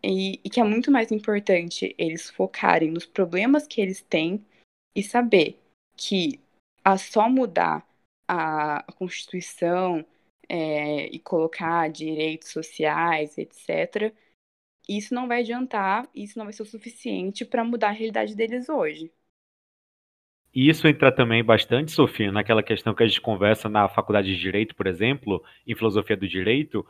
E, 0.03 0.39
e 0.43 0.49
que 0.49 0.59
é 0.59 0.63
muito 0.63 0.91
mais 0.91 1.11
importante 1.11 1.93
eles 1.97 2.29
focarem 2.29 2.91
nos 2.91 3.05
problemas 3.05 3.67
que 3.67 3.81
eles 3.81 4.01
têm 4.01 4.43
e 4.95 5.03
saber 5.03 5.59
que 5.95 6.39
a 6.83 6.97
só 6.97 7.29
mudar 7.29 7.85
a, 8.27 8.79
a 8.79 8.91
Constituição, 8.93 10.05
é, 10.49 11.07
e 11.07 11.19
colocar 11.19 11.89
direitos 11.89 12.49
sociais, 12.49 13.37
etc., 13.37 14.13
isso 14.89 15.13
não 15.13 15.27
vai 15.27 15.41
adiantar, 15.41 16.09
isso 16.15 16.37
não 16.37 16.45
vai 16.45 16.53
ser 16.53 16.63
o 16.63 16.65
suficiente 16.65 17.45
para 17.45 17.63
mudar 17.63 17.89
a 17.89 17.91
realidade 17.91 18.35
deles 18.35 18.67
hoje. 18.69 19.11
Isso 20.53 20.87
entra 20.87 21.11
também 21.11 21.43
bastante, 21.43 21.91
Sofia, 21.91 22.31
naquela 22.31 22.63
questão 22.63 22.95
que 22.95 23.03
a 23.03 23.07
gente 23.07 23.21
conversa 23.21 23.69
na 23.69 23.87
faculdade 23.87 24.33
de 24.33 24.41
Direito, 24.41 24.75
por 24.75 24.87
exemplo, 24.87 25.43
em 25.67 25.75
Filosofia 25.75 26.17
do 26.17 26.27
Direito, 26.27 26.83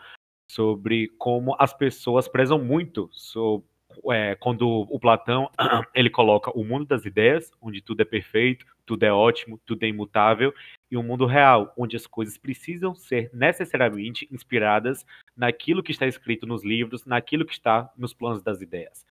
sobre 0.50 1.10
como 1.18 1.56
as 1.60 1.74
pessoas 1.74 2.30
prezam 2.30 2.58
muito 2.58 3.10
sobre, 3.12 3.68
é, 4.12 4.36
quando 4.36 4.68
o 4.68 5.00
Platão 5.00 5.50
ele 5.94 6.10
coloca 6.10 6.52
o 6.58 6.64
mundo 6.64 6.86
das 6.86 7.06
ideias, 7.06 7.52
onde 7.62 7.82
tudo 7.82 8.02
é 8.02 8.06
perfeito, 8.06 8.66
tudo 8.86 9.04
é 9.04 9.12
ótimo, 9.12 9.60
tudo 9.66 9.84
é 9.84 9.88
imutável, 9.88 10.54
e 10.90 10.98
um 10.98 11.04
mundo 11.04 11.26
real, 11.26 11.74
onde 11.78 11.96
as 11.96 12.08
coisas 12.08 12.38
precisam 12.38 12.96
ser 12.96 13.30
necessariamente 13.34 14.28
inspiradas 14.32 15.06
naquilo 15.36 15.84
que 15.84 15.92
está 15.92 16.08
escrito 16.08 16.48
nos 16.48 16.64
livros, 16.64 17.06
naquilo 17.06 17.46
que 17.46 17.54
está 17.54 17.92
nos 17.98 18.14
planos 18.14 18.42
das 18.42 18.62
ideias. 18.62 19.06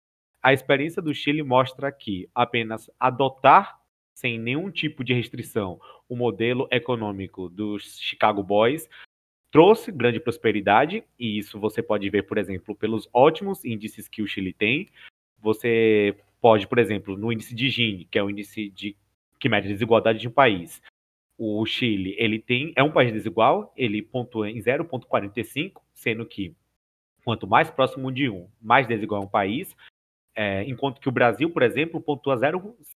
A 0.42 0.52
experiência 0.52 1.00
do 1.00 1.14
Chile 1.14 1.42
mostra 1.42 1.90
que 1.90 2.28
apenas 2.34 2.90
adotar 3.00 3.80
sem 4.14 4.38
nenhum 4.38 4.70
tipo 4.70 5.02
de 5.02 5.12
restrição 5.12 5.80
o 6.08 6.14
modelo 6.14 6.68
econômico 6.70 7.48
dos 7.48 7.98
Chicago 7.98 8.42
Boys 8.42 8.88
trouxe 9.54 9.92
grande 9.92 10.18
prosperidade, 10.18 11.04
e 11.16 11.38
isso 11.38 11.60
você 11.60 11.80
pode 11.80 12.10
ver, 12.10 12.24
por 12.24 12.38
exemplo, 12.38 12.74
pelos 12.74 13.08
ótimos 13.12 13.64
índices 13.64 14.08
que 14.08 14.20
o 14.20 14.26
Chile 14.26 14.52
tem. 14.52 14.88
Você 15.40 16.16
pode, 16.40 16.66
por 16.66 16.80
exemplo, 16.80 17.16
no 17.16 17.32
índice 17.32 17.54
de 17.54 17.70
Gini, 17.70 18.04
que 18.04 18.18
é 18.18 18.22
o 18.24 18.28
índice 18.28 18.68
de 18.68 18.96
que 19.38 19.48
mede 19.48 19.68
a 19.68 19.70
desigualdade 19.70 20.18
de 20.18 20.26
um 20.26 20.32
país, 20.32 20.82
o 21.38 21.64
Chile, 21.66 22.16
ele 22.18 22.40
tem 22.40 22.72
é 22.74 22.82
um 22.82 22.90
país 22.90 23.12
desigual, 23.12 23.72
ele 23.76 24.02
pontua 24.02 24.50
em 24.50 24.58
0,45, 24.58 25.80
sendo 25.92 26.26
que 26.26 26.52
quanto 27.24 27.46
mais 27.46 27.70
próximo 27.70 28.10
de 28.10 28.28
um, 28.28 28.48
mais 28.60 28.88
desigual 28.88 29.22
é 29.22 29.24
um 29.24 29.28
país, 29.28 29.76
é, 30.34 30.64
enquanto 30.64 31.00
que 31.00 31.08
o 31.08 31.12
Brasil, 31.12 31.48
por 31.48 31.62
exemplo, 31.62 32.00
pontua 32.00 32.36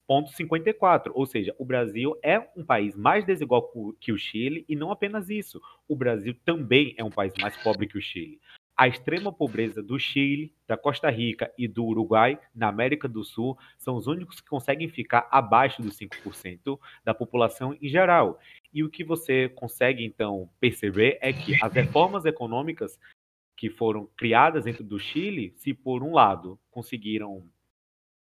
0,54, 0.09 1.11
ou 1.15 1.27
seja, 1.27 1.55
o 1.59 1.65
Brasil 1.65 2.17
é 2.23 2.39
um 2.57 2.65
país 2.65 2.97
mais 2.97 3.25
desigual 3.25 3.71
que 4.01 4.13
o 4.13 4.19
Chile, 4.19 4.65
e 4.69 4.77
não 4.77 4.91
apenas 4.91 5.31
isso, 5.31 5.61
o 5.89 5.97
Brasil 5.97 6.35
também 6.45 6.95
é 6.97 7.05
um 7.05 7.11
país 7.11 7.33
mais 7.41 7.57
pobre 7.63 7.87
que 7.87 7.99
o 7.99 8.03
Chile 8.03 8.41
a 8.77 8.89
extrema 8.89 9.33
pobreza 9.33 9.83
do 9.83 9.99
Chile, 9.99 10.53
da 10.67 10.77
Costa 10.77 11.09
Rica 11.09 11.53
e 11.57 11.69
do 11.69 11.85
Uruguai, 11.85 12.39
na 12.55 12.69
América 12.69 13.07
do 13.07 13.23
Sul, 13.23 13.57
são 13.79 13.97
os 13.97 14.07
únicos 14.07 14.41
que 14.41 14.49
conseguem 14.49 14.89
ficar 14.89 15.29
abaixo 15.31 15.81
dos 15.81 15.97
5% 15.97 16.79
da 17.05 17.15
população 17.15 17.77
em 17.81 17.89
geral. 17.89 18.39
E 18.73 18.83
o 18.83 18.91
que 18.91 19.05
você 19.05 19.49
consegue, 19.51 20.05
então, 20.05 20.51
perceber 20.59 21.19
é 21.21 21.33
que 21.33 21.55
as 21.63 21.73
reformas 21.73 22.25
econômicas 22.25 22.99
que 23.57 23.71
foram 23.71 24.09
criadas 24.17 24.65
dentro 24.65 24.83
do 24.83 24.99
Chile, 24.99 25.55
se 25.57 25.73
por 25.73 26.03
um 26.03 26.13
lado 26.13 26.59
conseguiram 26.71 27.49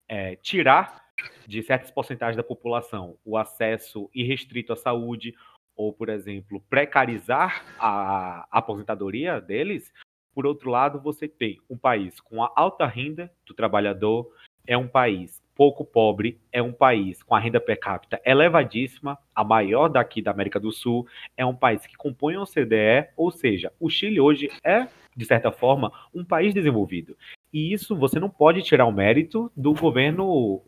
é, 0.08 0.34
tirar 0.36 1.01
de 1.46 1.62
certas 1.62 1.90
porcentagens 1.90 2.36
da 2.36 2.42
população 2.42 3.16
o 3.24 3.36
acesso 3.36 4.10
irrestrito 4.14 4.72
à 4.72 4.76
saúde, 4.76 5.34
ou, 5.76 5.92
por 5.92 6.08
exemplo, 6.08 6.62
precarizar 6.68 7.64
a 7.78 8.46
aposentadoria 8.50 9.40
deles, 9.40 9.92
por 10.34 10.46
outro 10.46 10.70
lado, 10.70 11.00
você 11.00 11.28
tem 11.28 11.60
um 11.68 11.76
país 11.76 12.20
com 12.20 12.42
a 12.42 12.50
alta 12.56 12.86
renda 12.86 13.30
do 13.46 13.54
trabalhador, 13.54 14.30
é 14.66 14.76
um 14.76 14.88
país 14.88 15.42
pouco 15.54 15.84
pobre, 15.84 16.40
é 16.50 16.62
um 16.62 16.72
país 16.72 17.22
com 17.22 17.34
a 17.34 17.38
renda 17.38 17.60
per 17.60 17.78
capita 17.78 18.20
elevadíssima, 18.24 19.18
a 19.34 19.44
maior 19.44 19.88
daqui 19.88 20.22
da 20.22 20.30
América 20.30 20.58
do 20.58 20.72
Sul, 20.72 21.06
é 21.36 21.44
um 21.44 21.54
país 21.54 21.86
que 21.86 21.96
compõe 21.96 22.36
o 22.36 22.46
CDE, 22.46 23.08
ou 23.16 23.30
seja, 23.30 23.72
o 23.78 23.90
Chile 23.90 24.20
hoje 24.20 24.50
é, 24.64 24.88
de 25.14 25.24
certa 25.26 25.52
forma, 25.52 25.92
um 26.14 26.24
país 26.24 26.54
desenvolvido. 26.54 27.16
E 27.52 27.72
isso 27.72 27.94
você 27.94 28.18
não 28.18 28.30
pode 28.30 28.62
tirar 28.62 28.86
o 28.86 28.92
mérito 28.92 29.52
do 29.56 29.74
governo, 29.74 30.62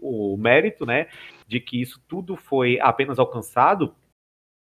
o 0.00 0.36
mérito, 0.36 0.86
né, 0.86 1.08
de 1.46 1.58
que 1.60 1.80
isso 1.80 2.00
tudo 2.06 2.36
foi 2.36 2.78
apenas 2.80 3.18
alcançado 3.18 3.94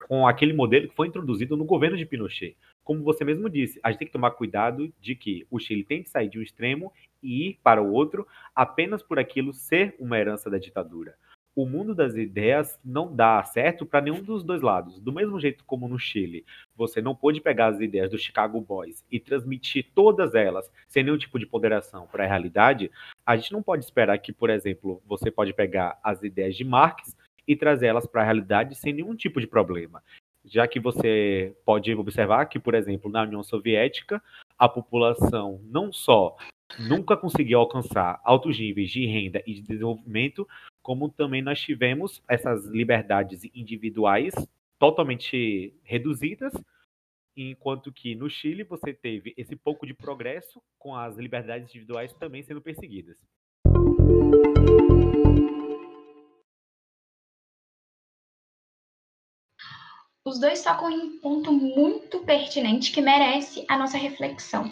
com 0.09 0.27
aquele 0.27 0.53
modelo 0.53 0.89
que 0.89 0.95
foi 0.95 1.09
introduzido 1.09 1.57
no 1.57 1.65
governo 1.65 1.97
de 1.97 2.07
Pinochet 2.07 2.57
como 2.85 3.03
você 3.03 3.25
mesmo 3.25 3.49
disse, 3.49 3.79
a 3.83 3.91
gente 3.91 4.01
tem 4.01 4.07
que 4.07 4.13
tomar 4.13 4.33
cuidado 4.33 4.93
de 5.01 5.15
que 5.15 5.47
o 5.51 5.59
Chile 5.59 5.85
tem 5.85 6.03
que 6.03 6.11
sair 6.11 6.29
de 6.29 6.39
um 6.39 6.43
extremo 6.43 6.93
e 7.23 7.49
ir 7.49 7.61
para 7.63 7.83
o 7.83 7.93
outro 7.93 8.27
apenas 8.55 9.03
por 9.03 9.19
aquilo 9.19 9.53
ser 9.53 9.95
uma 9.99 10.19
herança 10.19 10.51
da 10.51 10.59
ditadura. 10.59 11.17
O 11.55 11.67
mundo 11.67 11.95
das 11.95 12.15
ideias 12.15 12.81
não 12.83 13.15
dá 13.15 13.43
certo 13.45 13.85
para 13.85 14.01
nenhum 14.01 14.23
dos 14.23 14.43
dois 14.43 14.63
lados. 14.63 14.99
Do 14.99 15.13
mesmo 15.13 15.39
jeito 15.39 15.65
como 15.65 15.87
no 15.87 15.99
Chile, 15.99 16.47
você 16.75 17.03
não 17.03 17.15
pôde 17.15 17.43
pegar 17.43 17.67
as 17.67 17.81
ideias 17.81 18.11
do 18.11 18.19
Chicago 18.19 18.61
Boys 18.61 19.05
e 19.11 19.21
transmitir 19.21 19.87
todas 19.95 20.35
elas 20.35 20.71
sem 20.89 21.05
nenhum 21.05 21.19
tipo 21.19 21.39
de 21.39 21.45
ponderação 21.45 22.07
para 22.07 22.25
a 22.25 22.27
realidade, 22.27 22.91
a 23.27 23.37
gente 23.37 23.53
não 23.53 23.63
pode 23.63 23.85
esperar 23.85 24.19
que, 24.19 24.33
por 24.33 24.49
exemplo, 24.49 25.03
você 25.07 25.31
pode 25.31 25.53
pegar 25.53 25.99
as 26.03 26.23
ideias 26.23 26.57
de 26.57 26.65
Marx 26.65 27.15
e 27.47 27.55
trazer 27.55 27.89
elas 27.89 28.07
para 28.07 28.23
a 28.23 28.25
realidade 28.25 28.75
sem 28.75 28.93
nenhum 28.93 29.15
tipo 29.15 29.41
de 29.41 29.47
problema 29.47 30.03
já 30.45 30.67
que 30.67 30.81
você 30.81 31.55
pode 31.65 31.95
observar 31.95 32.47
que, 32.47 32.59
por 32.59 32.75
exemplo, 32.75 33.11
na 33.11 33.23
União 33.23 33.43
Soviética, 33.43 34.23
a 34.59 34.69
população 34.69 35.61
não 35.65 35.93
só 35.93 36.37
nunca 36.79 37.17
conseguiu 37.17 37.59
alcançar 37.59 38.21
altos 38.25 38.59
níveis 38.59 38.91
de 38.91 39.07
renda 39.07 39.43
e 39.47 39.55
de 39.55 39.63
desenvolvimento, 39.63 40.49
como 40.83 41.09
também 41.09 41.41
nós 41.41 41.61
tivemos 41.61 42.23
essas 42.29 42.67
liberdades 42.67 43.45
individuais 43.55 44.35
totalmente 44.79 45.75
reduzidas, 45.85 46.53
enquanto 47.37 47.93
que 47.93 48.15
no 48.15 48.29
Chile 48.29 48.65
você 48.65 48.93
teve 48.93 49.33
esse 49.37 49.55
pouco 49.55 49.87
de 49.87 49.95
progresso 49.95 50.61
com 50.79 50.95
as 50.97 51.17
liberdades 51.17 51.71
individuais 51.71 52.13
também 52.15 52.43
sendo 52.43 52.61
perseguidas. 52.61 53.17
Os 60.25 60.39
dois 60.39 60.63
tocam 60.63 60.91
em 60.91 61.01
um 61.01 61.19
ponto 61.19 61.53
muito 61.53 62.21
pertinente 62.21 62.93
que 62.93 63.01
merece 63.01 63.65
a 63.69 63.77
nossa 63.77 63.99
reflexão. 63.99 64.71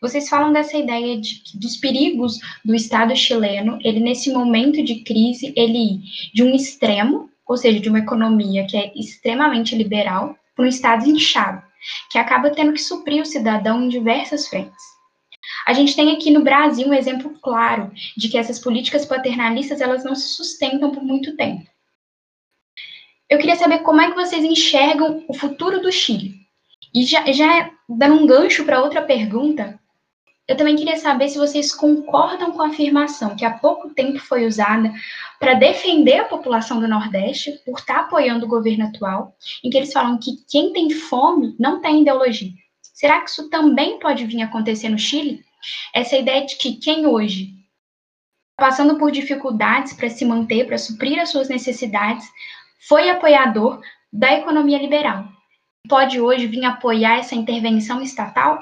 Vocês 0.00 0.28
falam 0.28 0.52
dessa 0.52 0.76
ideia 0.78 1.20
de, 1.20 1.42
dos 1.54 1.76
perigos 1.76 2.38
do 2.64 2.74
Estado 2.74 3.14
chileno, 3.14 3.78
ele 3.82 4.00
nesse 4.00 4.32
momento 4.32 4.82
de 4.82 5.04
crise, 5.04 5.52
ele 5.54 6.00
de 6.32 6.42
um 6.42 6.54
extremo, 6.54 7.28
ou 7.46 7.56
seja, 7.56 7.80
de 7.80 7.88
uma 7.88 7.98
economia 7.98 8.66
que 8.66 8.76
é 8.76 8.92
extremamente 8.96 9.76
liberal, 9.76 10.36
para 10.56 10.64
um 10.64 10.68
Estado 10.68 11.08
inchado, 11.08 11.62
que 12.10 12.18
acaba 12.18 12.50
tendo 12.50 12.72
que 12.72 12.80
suprir 12.80 13.22
o 13.22 13.26
cidadão 13.26 13.82
em 13.82 13.88
diversas 13.88 14.48
frentes. 14.48 14.84
A 15.66 15.72
gente 15.72 15.94
tem 15.94 16.12
aqui 16.12 16.30
no 16.30 16.42
Brasil 16.42 16.88
um 16.88 16.94
exemplo 16.94 17.38
claro 17.40 17.90
de 18.16 18.28
que 18.28 18.38
essas 18.38 18.58
políticas 18.58 19.04
paternalistas 19.04 19.80
elas 19.80 20.04
não 20.04 20.14
se 20.14 20.28
sustentam 20.28 20.90
por 20.90 21.02
muito 21.02 21.36
tempo. 21.36 21.68
Eu 23.28 23.38
queria 23.38 23.56
saber 23.56 23.80
como 23.80 24.00
é 24.00 24.10
que 24.10 24.16
vocês 24.16 24.44
enxergam 24.44 25.24
o 25.28 25.34
futuro 25.34 25.80
do 25.80 25.92
Chile. 25.92 26.34
E 26.92 27.04
já, 27.04 27.30
já 27.30 27.70
dando 27.88 28.16
um 28.16 28.26
gancho 28.26 28.64
para 28.64 28.82
outra 28.82 29.02
pergunta, 29.02 29.79
eu 30.50 30.56
também 30.56 30.74
queria 30.74 30.96
saber 30.96 31.28
se 31.28 31.38
vocês 31.38 31.72
concordam 31.72 32.50
com 32.50 32.60
a 32.60 32.66
afirmação 32.66 33.36
que 33.36 33.44
há 33.44 33.52
pouco 33.52 33.94
tempo 33.94 34.18
foi 34.18 34.44
usada 34.44 34.92
para 35.38 35.54
defender 35.54 36.18
a 36.18 36.24
população 36.24 36.80
do 36.80 36.88
Nordeste 36.88 37.52
por 37.64 37.78
estar 37.78 37.94
tá 37.94 38.00
apoiando 38.00 38.46
o 38.46 38.48
governo 38.48 38.86
atual, 38.86 39.36
em 39.62 39.70
que 39.70 39.76
eles 39.76 39.92
falam 39.92 40.18
que 40.18 40.32
quem 40.50 40.72
tem 40.72 40.90
fome 40.90 41.54
não 41.56 41.80
tem 41.80 42.02
ideologia. 42.02 42.50
Será 42.82 43.20
que 43.20 43.30
isso 43.30 43.48
também 43.48 44.00
pode 44.00 44.26
vir 44.26 44.42
acontecer 44.42 44.88
no 44.88 44.98
Chile? 44.98 45.44
Essa 45.94 46.16
ideia 46.16 46.44
de 46.44 46.56
que 46.56 46.72
quem 46.78 47.06
hoje 47.06 47.54
passando 48.56 48.98
por 48.98 49.12
dificuldades 49.12 49.92
para 49.92 50.10
se 50.10 50.24
manter, 50.24 50.66
para 50.66 50.78
suprir 50.78 51.20
as 51.20 51.30
suas 51.30 51.48
necessidades, 51.48 52.28
foi 52.88 53.08
apoiador 53.08 53.80
da 54.12 54.32
economia 54.32 54.78
liberal. 54.78 55.28
Pode 55.88 56.20
hoje 56.20 56.48
vir 56.48 56.64
apoiar 56.64 57.18
essa 57.18 57.36
intervenção 57.36 58.02
estatal? 58.02 58.60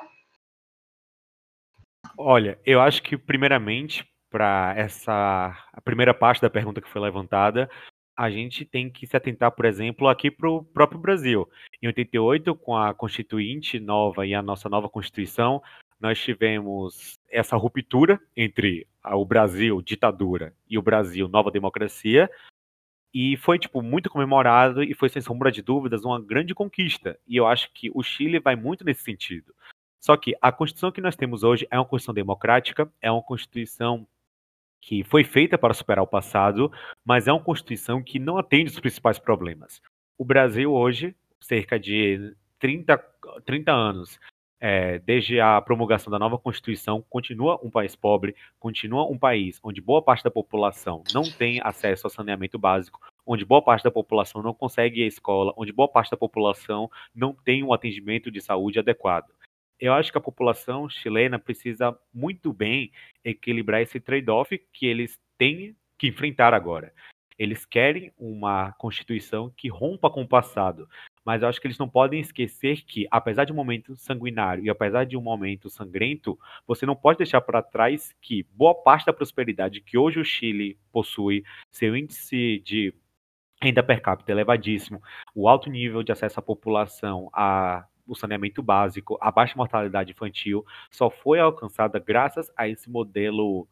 Olha, 2.21 2.59
eu 2.67 2.81
acho 2.81 3.01
que 3.01 3.17
primeiramente 3.17 4.05
para 4.29 4.75
essa 4.77 5.57
a 5.73 5.81
primeira 5.81 6.13
parte 6.13 6.43
da 6.43 6.51
pergunta 6.51 6.81
que 6.81 6.89
foi 6.89 7.01
levantada, 7.01 7.71
a 8.17 8.29
gente 8.29 8.65
tem 8.65 8.91
que 8.91 9.07
se 9.07 9.17
atentar, 9.17 9.53
por 9.53 9.65
exemplo, 9.65 10.09
aqui 10.09 10.29
para 10.29 10.51
o 10.51 10.65
próprio 10.65 11.01
Brasil. 11.01 11.49
Em 11.81 11.87
88, 11.87 12.57
com 12.57 12.77
a 12.77 12.93
Constituinte 12.93 13.79
nova 13.79 14.27
e 14.27 14.35
a 14.35 14.43
nossa 14.43 14.69
nova 14.69 14.89
Constituição, 14.89 15.63
nós 16.01 16.21
tivemos 16.21 17.17
essa 17.31 17.57
ruptura 17.57 18.21
entre 18.37 18.89
o 19.05 19.25
Brasil 19.25 19.81
ditadura 19.81 20.53
e 20.69 20.77
o 20.77 20.83
Brasil 20.83 21.29
nova 21.29 21.53
democracia, 21.53 22.29
e 23.15 23.37
foi, 23.37 23.59
tipo, 23.59 23.81
muito 23.81 24.11
comemorado 24.11 24.83
e 24.83 24.93
foi, 24.93 25.09
sem 25.09 25.23
sombra 25.23 25.51
de 25.51 25.63
dúvidas, 25.63 26.05
uma 26.05 26.21
grande 26.21 26.55
conquista. 26.55 27.19
E 27.27 27.37
eu 27.37 27.47
acho 27.47 27.73
que 27.73 27.91
o 27.95 28.03
Chile 28.03 28.39
vai 28.39 28.55
muito 28.57 28.85
nesse 28.85 29.03
sentido. 29.03 29.55
Só 30.01 30.17
que 30.17 30.37
a 30.41 30.53
Constituição 30.53 30.93
que 30.93 31.01
nós 31.01 31.17
temos 31.17 31.43
hoje 31.43 31.67
é 31.71 31.79
uma 31.79 31.85
Constituição 31.85 32.15
democrática, 32.15 32.91
é 33.01 33.11
uma 33.11 33.23
Constituição 33.23 34.07
que 34.81 35.03
foi 35.05 35.25
feita 35.25 35.59
para 35.59 35.75
superar 35.75 36.05
o 36.05 36.09
passado, 36.09 36.73
mas 37.05 37.27
é 37.27 37.33
uma 37.33 37.43
Constituição 37.43 38.03
que 38.03 38.19
não 38.19 38.39
atende 38.39 38.71
os 38.71 38.81
principais 38.81 39.19
problemas. 39.19 39.83
O 40.17 40.25
Brasil 40.25 40.73
hoje, 40.73 41.15
cerca 41.41 41.79
de 41.79 42.35
30, 42.59 42.97
30 43.45 43.73
anos 43.73 44.19
é, 44.61 44.99
desde 44.99 45.41
a 45.41 45.61
promulgação 45.61 46.11
da 46.11 46.19
nova 46.19 46.39
Constituição, 46.39 47.05
continua 47.09 47.61
um 47.63 47.71
país 47.71 47.95
pobre, 47.95 48.35
continua 48.59 49.09
um 49.09 49.19
país 49.19 49.61
onde 49.63 49.81
boa 49.81 50.03
parte 50.03 50.25
da 50.25 50.31
população 50.31 51.03
não 51.13 51.23
tem 51.23 51.61
acesso 51.63 52.07
ao 52.07 52.11
saneamento 52.11 52.59
básico, 52.59 53.01
onde 53.25 53.45
boa 53.45 53.63
parte 53.63 53.85
da 53.85 53.91
população 53.91 54.43
não 54.43 54.55
consegue 54.55 55.01
ir 55.01 55.05
à 55.05 55.07
escola, 55.07 55.53
onde 55.57 55.73
boa 55.73 55.89
parte 55.89 56.11
da 56.11 56.17
população 56.17 56.91
não 57.15 57.33
tem 57.33 57.63
um 57.63 57.73
atendimento 57.73 58.31
de 58.31 58.41
saúde 58.41 58.79
adequado. 58.79 59.27
Eu 59.81 59.93
acho 59.93 60.11
que 60.11 60.19
a 60.19 60.21
população 60.21 60.89
chilena 60.89 61.39
precisa 61.39 61.97
muito 62.13 62.53
bem 62.53 62.91
equilibrar 63.25 63.81
esse 63.81 64.01
trade-off 64.01 64.59
que 64.73 64.87
eles 64.87 65.19
têm 65.37 65.77
que 65.97 66.09
enfrentar 66.09 66.53
agora. 66.53 66.93
Eles 67.39 67.65
querem 67.65 68.13
uma 68.19 68.73
constituição 68.73 69.53
que 69.57 69.69
rompa 69.69 70.11
com 70.11 70.23
o 70.23 70.29
passado, 70.29 70.89
mas 71.25 71.41
eu 71.41 71.49
acho 71.49 71.61
que 71.61 71.69
eles 71.69 71.79
não 71.79 71.89
podem 71.89 72.21
esquecer 72.21 72.85
que, 72.85 73.07
apesar 73.13 73.45
de 73.45 73.53
um 73.53 73.57
momento 73.57 73.95
sanguinário 73.95 74.65
e 74.65 74.71
apesar 74.71 75.05
de 75.05 75.17
um 75.17 75.21
momento 75.21 75.71
sangrento, 75.71 76.37
você 76.67 76.85
não 76.85 76.97
pode 76.97 77.19
deixar 77.19 77.41
para 77.41 77.63
trás 77.63 78.13
que 78.21 78.43
boa 78.51 78.75
parte 78.75 79.07
da 79.07 79.13
prosperidade 79.13 79.81
que 79.81 79.97
hoje 79.97 80.19
o 80.19 80.25
Chile 80.25 80.77
possui, 80.91 81.45
seu 81.71 81.97
índice 81.97 82.61
de 82.65 82.93
renda 83.63 83.83
per 83.85 84.01
capita 84.03 84.33
elevadíssimo, 84.33 85.01
o 85.33 85.49
alto 85.49 85.71
nível 85.71 86.03
de 86.03 86.11
acesso 86.11 86.41
à 86.41 86.43
população, 86.43 87.29
a 87.33 87.87
o 88.09 88.15
saneamento 88.15 88.63
básico, 88.63 89.19
a 89.21 89.31
baixa 89.31 89.55
mortalidade 89.57 90.13
infantil, 90.13 90.65
só 90.91 91.11
foi 91.11 91.39
alcançada 91.39 91.99
graças 91.99 92.51
a 92.57 92.67
esse 92.69 92.91
modelo 92.91 93.69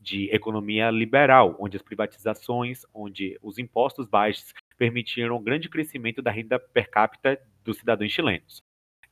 de 0.00 0.34
economia 0.34 0.90
liberal, 0.90 1.56
onde 1.58 1.76
as 1.76 1.82
privatizações, 1.82 2.86
onde 2.94 3.38
os 3.42 3.58
impostos 3.58 4.06
baixos 4.06 4.54
permitiram 4.78 5.36
um 5.36 5.42
grande 5.42 5.68
crescimento 5.68 6.22
da 6.22 6.30
renda 6.30 6.58
per 6.58 6.88
capita 6.88 7.38
dos 7.62 7.76
cidadãos 7.76 8.10
chilenos. 8.10 8.62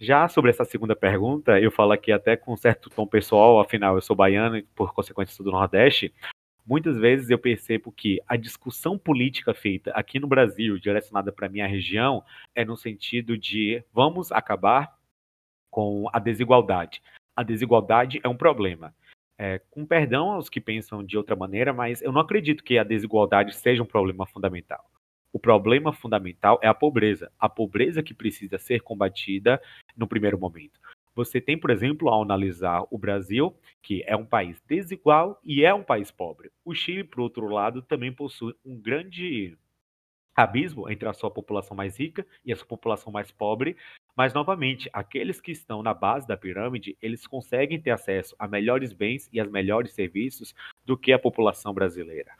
Já 0.01 0.29
sobre 0.29 0.51
essa 0.51 0.64
segunda 0.64 0.95
pergunta, 0.95 1.61
eu 1.61 1.73
falo 1.73 1.93
aqui 1.93 2.12
até 2.12 2.37
com 2.37 2.53
um 2.53 2.57
certo 2.57 2.88
tom 2.88 3.07
pessoal, 3.07 3.59
afinal 3.59 3.97
eu 3.97 4.01
sou 4.01 4.14
baiano 4.14 4.57
e 4.57 4.62
por 4.62 4.95
consequência 4.95 5.35
sou 5.35 5.45
do 5.45 5.51
Nordeste. 5.51 6.14
Muitas 6.69 6.99
vezes 6.99 7.31
eu 7.31 7.39
percebo 7.39 7.91
que 7.91 8.21
a 8.29 8.37
discussão 8.37 8.99
política 8.99 9.55
feita 9.55 9.91
aqui 9.93 10.21
no 10.21 10.27
Brasil, 10.27 10.79
direcionada 10.79 11.33
para 11.33 11.47
a 11.47 11.49
minha 11.49 11.67
região, 11.67 12.23
é 12.55 12.63
no 12.63 12.77
sentido 12.77 13.39
de 13.39 13.83
vamos 13.91 14.31
acabar 14.31 14.95
com 15.71 16.11
a 16.13 16.19
desigualdade. 16.19 17.01
A 17.35 17.43
desigualdade 17.43 18.21
é 18.23 18.29
um 18.29 18.37
problema. 18.37 18.95
É, 19.39 19.61
com 19.71 19.87
perdão 19.87 20.33
aos 20.33 20.51
que 20.51 20.61
pensam 20.61 21.03
de 21.03 21.17
outra 21.17 21.35
maneira, 21.35 21.73
mas 21.73 22.03
eu 22.03 22.13
não 22.13 22.21
acredito 22.21 22.63
que 22.63 22.77
a 22.77 22.85
desigualdade 22.85 23.57
seja 23.57 23.83
um 23.83 23.87
problema 23.87 24.27
fundamental. 24.27 24.85
O 25.33 25.39
problema 25.39 25.91
fundamental 25.91 26.61
é 26.63 26.69
a 26.69 26.75
pobreza. 26.75 27.33
A 27.39 27.49
pobreza 27.49 28.03
que 28.03 28.13
precisa 28.13 28.59
ser 28.59 28.83
combatida 28.83 29.59
no 29.97 30.07
primeiro 30.07 30.39
momento. 30.39 30.79
Você 31.19 31.41
tem, 31.41 31.59
por 31.59 31.71
exemplo, 31.71 32.09
ao 32.09 32.23
analisar 32.23 32.87
o 32.93 32.97
Brasil, 32.97 33.53
que 33.83 34.05
é 34.07 34.15
um 34.15 34.25
país 34.25 34.63
desigual 34.69 35.41
e 35.43 35.65
é 35.65 35.75
um 35.75 35.83
país 35.83 36.13
pobre. 36.13 36.49
O 36.65 36.73
Chile, 36.73 37.03
por 37.03 37.19
outro 37.19 37.49
lado, 37.49 37.83
também 37.83 38.13
possui 38.13 38.55
um 38.65 38.81
grande 38.81 39.59
abismo 40.37 40.89
entre 40.89 41.09
a 41.09 41.13
sua 41.13 41.29
população 41.29 41.77
mais 41.77 41.99
rica 41.99 42.25
e 42.45 42.53
a 42.53 42.57
sua 42.57 42.69
população 42.69 43.13
mais 43.13 43.33
pobre, 43.33 43.77
mas 44.17 44.33
novamente, 44.33 44.89
aqueles 44.93 45.41
que 45.41 45.51
estão 45.51 45.83
na 45.83 45.93
base 45.93 46.25
da 46.25 46.37
pirâmide, 46.37 46.97
eles 47.03 47.27
conseguem 47.27 47.81
ter 47.81 47.91
acesso 47.91 48.37
a 48.39 48.47
melhores 48.47 48.93
bens 48.93 49.29
e 49.33 49.41
a 49.41 49.45
melhores 49.45 49.91
serviços 49.95 50.55
do 50.87 50.97
que 50.97 51.13
a 51.13 51.19
população 51.19 51.75
brasileira. 51.75 52.31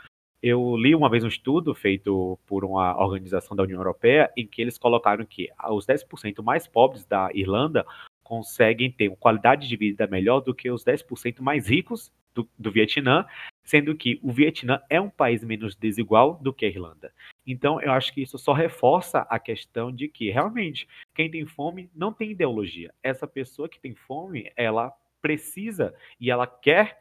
Eu 0.41 0.77
li 0.77 0.95
uma 0.95 1.11
vez 1.11 1.25
um 1.25 1.29
estudo 1.29 1.75
feito 1.75 2.39
por 2.47 2.65
uma 2.65 2.97
organização 2.97 3.57
da 3.57 3.65
União 3.65 3.81
Europeia 3.81 4.33
em 4.37 4.47
que 4.47 4.63
eles 4.63 4.79
colocaram 4.79 5.27
que 5.27 5.49
os 5.69 5.85
10% 5.85 6.45
mais 6.45 6.69
pobres 6.69 7.05
da 7.05 7.29
Irlanda 7.35 7.85
conseguem 8.29 8.93
ter 8.93 9.09
uma 9.09 9.17
qualidade 9.17 9.67
de 9.67 9.75
vida 9.75 10.07
melhor 10.07 10.41
do 10.41 10.55
que 10.55 10.71
os 10.71 10.85
10% 10.85 11.41
mais 11.41 11.67
ricos 11.67 12.13
do, 12.35 12.47
do, 12.59 12.71
Vietnã, 12.71 13.27
sendo 13.65 13.97
que 13.97 14.21
o 14.23 14.31
Vietnã 14.31 14.83
é 14.91 15.01
um 15.01 15.09
país 15.09 15.43
menos 15.43 15.75
desigual 15.75 16.35
do 16.35 16.53
que 16.53 16.67
a 16.67 16.69
Irlanda. 16.69 17.11
Então, 17.47 17.81
eu 17.81 17.91
acho 17.91 18.13
que 18.13 18.21
isso 18.21 18.37
só 18.37 18.53
reforça 18.53 19.21
a 19.31 19.39
questão 19.39 19.91
de 19.91 20.09
que, 20.09 20.31
realmente, 20.31 20.87
quem 21.15 21.31
tem 21.31 21.47
fome 21.47 21.91
não 21.97 22.13
tem 22.13 22.33
ideologia. 22.33 22.93
Essa 23.03 23.27
pessoa 23.27 23.67
que 23.67 23.81
tem 23.81 23.95
fome, 23.95 24.53
ela 24.55 24.93
precisa 25.23 25.95
e 26.21 26.31
ela 26.31 26.47
quer 26.47 26.99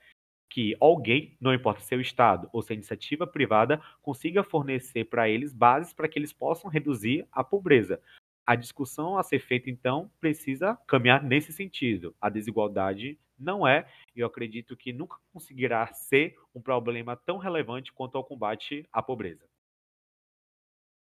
que 0.50 0.78
alguém, 0.80 1.36
não 1.42 1.54
importa 1.54 1.82
se 1.82 1.94
é 1.94 1.98
o 1.98 2.02
Estado 2.02 2.50
ou 2.54 2.62
se 2.62 2.72
é 2.72 2.76
iniciativa 2.76 3.28
privada, 3.28 3.82
consiga 4.02 4.44
fornecer 4.44 5.04
para 5.04 5.28
eles 5.28 5.54
bases 5.54 5.94
para 5.94 6.08
que 6.08 6.18
eles 6.18 6.32
possam 6.32 6.72
reduzir 6.72 7.28
a 7.34 7.44
pobreza. 7.44 8.02
A 8.47 8.55
discussão 8.55 9.17
a 9.17 9.23
ser 9.23 9.39
feita, 9.39 9.69
então, 9.69 10.10
precisa 10.21 10.77
caminhar 10.88 11.21
nesse 11.21 11.51
sentido. 11.51 12.15
A 12.21 12.29
desigualdade 12.29 13.19
não 13.38 13.67
é, 13.67 13.86
e 14.15 14.21
eu 14.21 14.27
acredito 14.27 14.77
que 14.77 14.93
nunca 14.93 15.17
conseguirá 15.33 15.86
ser 15.93 16.33
um 16.55 16.62
problema 16.62 17.17
tão 17.17 17.38
relevante 17.38 17.91
quanto 17.91 18.17
ao 18.17 18.23
combate 18.23 18.88
à 18.91 19.03
pobreza. 19.03 19.43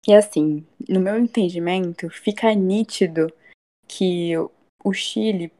E 0.08 0.12
assim, 0.12 0.66
no 0.88 0.98
meu 0.98 1.16
entendimento, 1.16 2.10
fica 2.10 2.52
nítido 2.52 3.32
que 3.86 4.32
o 4.82 4.92
Chile 4.92 5.52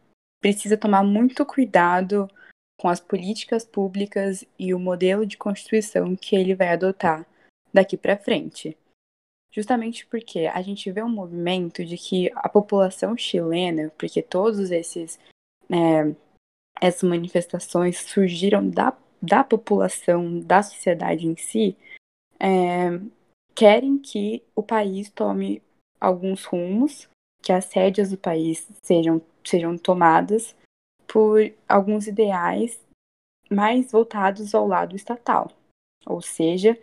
precisa 0.42 0.76
tomar 0.76 1.04
muito 1.04 1.46
cuidado 1.46 2.28
com 2.80 2.88
as 2.88 2.98
políticas 2.98 3.64
públicas 3.64 4.44
e 4.58 4.72
o 4.72 4.78
modelo 4.78 5.26
de 5.26 5.36
constituição 5.36 6.16
que 6.16 6.34
ele 6.34 6.54
vai 6.54 6.70
adotar, 6.70 7.26
daqui 7.72 7.96
para 7.96 8.16
frente. 8.16 8.76
Justamente 9.52 10.06
porque 10.06 10.46
a 10.46 10.62
gente 10.62 10.90
vê 10.92 11.02
um 11.02 11.08
movimento 11.08 11.84
de 11.84 11.96
que 11.96 12.30
a 12.36 12.48
população 12.48 13.16
chilena, 13.16 13.92
porque 13.98 14.22
todos 14.22 14.70
esses 14.70 15.18
é, 15.68 16.14
essas 16.80 17.08
manifestações 17.08 17.98
surgiram 17.98 18.68
da, 18.68 18.96
da 19.20 19.44
população, 19.44 20.40
da 20.40 20.62
sociedade 20.62 21.26
em 21.26 21.36
si, 21.36 21.76
é, 22.38 22.98
querem 23.54 23.98
que 23.98 24.42
o 24.54 24.62
país 24.62 25.10
tome 25.10 25.62
alguns 26.00 26.44
rumos, 26.44 27.08
que 27.42 27.52
as 27.52 27.70
rédeas 27.72 28.10
do 28.10 28.16
país 28.16 28.66
sejam, 28.82 29.20
sejam 29.44 29.76
tomadas 29.76 30.56
por 31.06 31.40
alguns 31.68 32.06
ideais 32.06 32.80
mais 33.50 33.92
voltados 33.92 34.54
ao 34.54 34.66
lado 34.66 34.96
estatal, 34.96 35.50
ou 36.06 36.22
seja, 36.22 36.78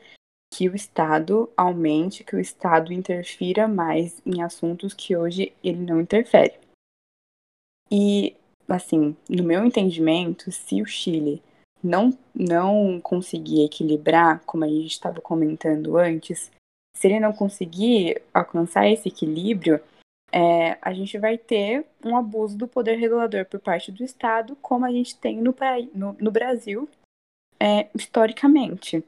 que 0.53 0.69
o 0.69 0.75
Estado 0.75 1.49
aumente, 1.55 2.23
que 2.23 2.35
o 2.35 2.39
Estado 2.39 2.93
interfira 2.93 3.67
mais 3.67 4.21
em 4.25 4.41
assuntos 4.41 4.93
que 4.93 5.15
hoje 5.15 5.53
ele 5.63 5.79
não 5.79 6.01
interfere. 6.01 6.53
E, 7.91 8.35
assim, 8.67 9.15
no 9.29 9.43
meu 9.43 9.65
entendimento, 9.65 10.51
se 10.51 10.81
o 10.81 10.85
Chile 10.85 11.41
não, 11.83 12.17
não 12.33 12.99
conseguir 13.01 13.63
equilibrar, 13.63 14.41
como 14.45 14.63
a 14.63 14.67
gente 14.67 14.91
estava 14.91 15.21
comentando 15.21 15.97
antes, 15.97 16.51
se 16.95 17.07
ele 17.07 17.19
não 17.19 17.33
conseguir 17.33 18.21
alcançar 18.33 18.87
esse 18.87 19.07
equilíbrio, 19.07 19.79
é, 20.31 20.77
a 20.81 20.93
gente 20.93 21.17
vai 21.17 21.37
ter 21.37 21.85
um 22.03 22.17
abuso 22.17 22.57
do 22.57 22.67
poder 22.67 22.95
regulador 22.95 23.45
por 23.45 23.59
parte 23.59 23.91
do 23.91 24.03
Estado, 24.03 24.55
como 24.61 24.85
a 24.85 24.91
gente 24.91 25.15
tem 25.15 25.37
no, 25.37 25.55
no, 25.93 26.13
no 26.19 26.31
Brasil 26.31 26.89
é, 27.59 27.87
historicamente. 27.95 29.03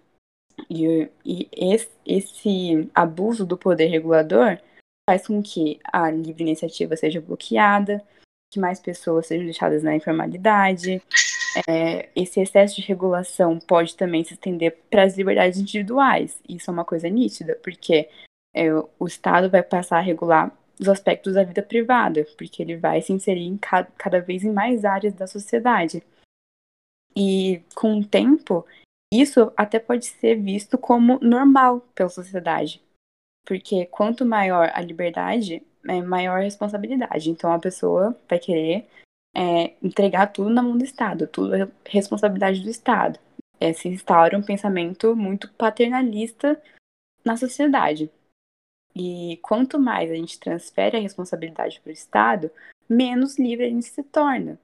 E, 0.69 1.09
e 1.25 1.49
esse, 1.51 1.89
esse 2.05 2.89
abuso 2.93 3.45
do 3.45 3.57
poder 3.57 3.87
regulador 3.87 4.57
faz 5.09 5.27
com 5.27 5.41
que 5.41 5.79
a 5.83 6.09
livre 6.09 6.43
iniciativa 6.43 6.95
seja 6.95 7.19
bloqueada, 7.19 8.03
que 8.51 8.59
mais 8.59 8.79
pessoas 8.79 9.27
sejam 9.27 9.45
deixadas 9.45 9.83
na 9.83 9.95
informalidade. 9.95 11.01
É, 11.67 12.09
esse 12.15 12.39
excesso 12.39 12.75
de 12.75 12.87
regulação 12.87 13.59
pode 13.59 13.95
também 13.95 14.23
se 14.23 14.33
estender 14.33 14.77
para 14.89 15.03
as 15.03 15.17
liberdades 15.17 15.59
individuais. 15.59 16.39
Isso 16.47 16.69
é 16.69 16.73
uma 16.73 16.85
coisa 16.85 17.09
nítida, 17.09 17.59
porque 17.63 18.09
é, 18.53 18.67
o 18.99 19.07
Estado 19.07 19.49
vai 19.49 19.63
passar 19.63 19.97
a 19.97 20.01
regular 20.01 20.55
os 20.79 20.87
aspectos 20.87 21.33
da 21.33 21.43
vida 21.43 21.61
privada, 21.61 22.25
porque 22.37 22.61
ele 22.61 22.77
vai 22.77 23.01
se 23.01 23.11
inserir 23.11 23.45
em 23.45 23.57
cada, 23.57 23.89
cada 23.97 24.21
vez 24.21 24.43
em 24.43 24.51
mais 24.51 24.85
áreas 24.85 25.13
da 25.13 25.27
sociedade. 25.27 26.01
E 27.15 27.61
com 27.75 27.99
o 27.99 28.05
tempo, 28.05 28.65
isso 29.11 29.51
até 29.57 29.79
pode 29.79 30.05
ser 30.05 30.35
visto 30.35 30.77
como 30.77 31.19
normal 31.19 31.81
pela 31.95 32.09
sociedade, 32.09 32.81
porque 33.45 33.85
quanto 33.87 34.25
maior 34.25 34.71
a 34.73 34.81
liberdade, 34.81 35.63
é 35.87 36.01
maior 36.01 36.39
a 36.39 36.43
responsabilidade. 36.43 37.29
Então 37.29 37.51
a 37.51 37.59
pessoa 37.59 38.15
vai 38.27 38.37
querer 38.37 38.87
é, 39.35 39.73
entregar 39.81 40.27
tudo 40.27 40.49
na 40.49 40.61
mão 40.61 40.77
do 40.77 40.83
Estado, 40.83 41.27
tudo 41.27 41.55
é 41.55 41.67
responsabilidade 41.85 42.61
do 42.61 42.69
Estado. 42.69 43.19
É, 43.59 43.73
se 43.73 43.89
instaura 43.89 44.37
um 44.37 44.43
pensamento 44.43 45.15
muito 45.15 45.51
paternalista 45.53 46.61
na 47.25 47.35
sociedade. 47.35 48.09
E 48.95 49.37
quanto 49.41 49.79
mais 49.79 50.09
a 50.09 50.15
gente 50.15 50.39
transfere 50.39 50.97
a 50.97 51.01
responsabilidade 51.01 51.79
para 51.81 51.89
o 51.89 51.93
Estado, 51.93 52.51
menos 52.87 53.37
livre 53.37 53.65
a 53.65 53.69
gente 53.69 53.85
se 53.85 54.03
torna. 54.03 54.59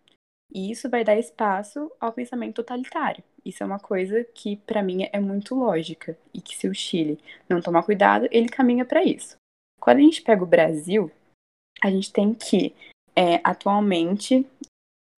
E 0.53 0.71
isso 0.71 0.89
vai 0.89 1.03
dar 1.03 1.17
espaço 1.17 1.91
ao 1.99 2.13
pensamento 2.13 2.55
totalitário. 2.55 3.23
Isso 3.45 3.61
é 3.61 3.65
uma 3.65 3.79
coisa 3.79 4.23
que, 4.33 4.55
para 4.57 4.81
mim, 4.81 5.07
é 5.13 5.19
muito 5.19 5.53
lógica. 5.53 6.17
E 6.33 6.41
que, 6.41 6.57
se 6.57 6.67
o 6.67 6.73
Chile 6.73 7.19
não 7.47 7.61
tomar 7.61 7.83
cuidado, 7.83 8.27
ele 8.31 8.49
caminha 8.49 8.83
para 8.83 9.03
isso. 9.03 9.37
Quando 9.79 9.97
a 9.97 10.01
gente 10.01 10.23
pega 10.23 10.43
o 10.43 10.47
Brasil, 10.47 11.11
a 11.83 11.91
gente 11.91 12.11
tem 12.11 12.33
que, 12.33 12.73
é, 13.15 13.39
atualmente, 13.43 14.45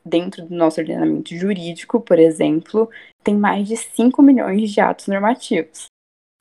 dentro 0.04 0.46
do 0.46 0.54
nosso 0.54 0.82
ordenamento 0.82 1.34
jurídico, 1.34 2.02
por 2.02 2.20
exemplo, 2.20 2.90
tem 3.24 3.36
mais 3.36 3.68
de 3.68 3.78
5 3.78 4.22
milhões 4.22 4.72
de 4.72 4.82
atos 4.82 5.08
normativos. 5.08 5.86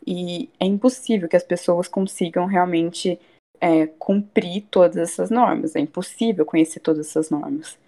E 0.05 0.51
é 0.59 0.67
impossível 0.67 1.29
que 1.29 1.37
as 1.37 1.45
pessoas 1.45 1.87
consigam 1.87 2.47
realmente 2.47 3.19
é, 3.61 3.87
cumprir 3.87 4.65
todas 4.71 4.97
essas 4.97 5.31
normas. 5.31 5.77
É 5.77 5.81
impossível 5.81 6.45
conhecer 6.45 6.81
todas 6.81 7.07
essas 7.07 7.31
normas. 7.31 7.79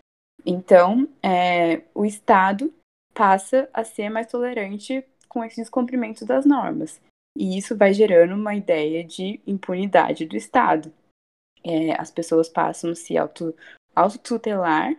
Então, 0.47 1.09
é, 1.23 1.83
o 1.95 2.05
Estado 2.05 2.73
passa 3.19 3.69
a 3.75 3.83
ser 3.83 4.09
mais 4.09 4.29
tolerante 4.29 5.05
com 5.29 5.43
esses 5.43 5.59
descumprimentos 5.59 6.23
das 6.23 6.47
normas. 6.47 7.01
E 7.37 7.59
isso 7.59 7.77
vai 7.77 7.93
gerando 7.93 8.37
uma 8.37 8.55
ideia 8.55 9.03
de 9.03 9.41
impunidade 9.45 10.25
do 10.25 10.37
Estado. 10.37 10.93
É, 11.65 12.01
as 12.01 12.13
pessoas 12.13 12.49
passam 12.49 12.93
a 12.93 12.95
se 12.95 13.19
auto, 13.19 13.53
autotutelar 13.93 14.97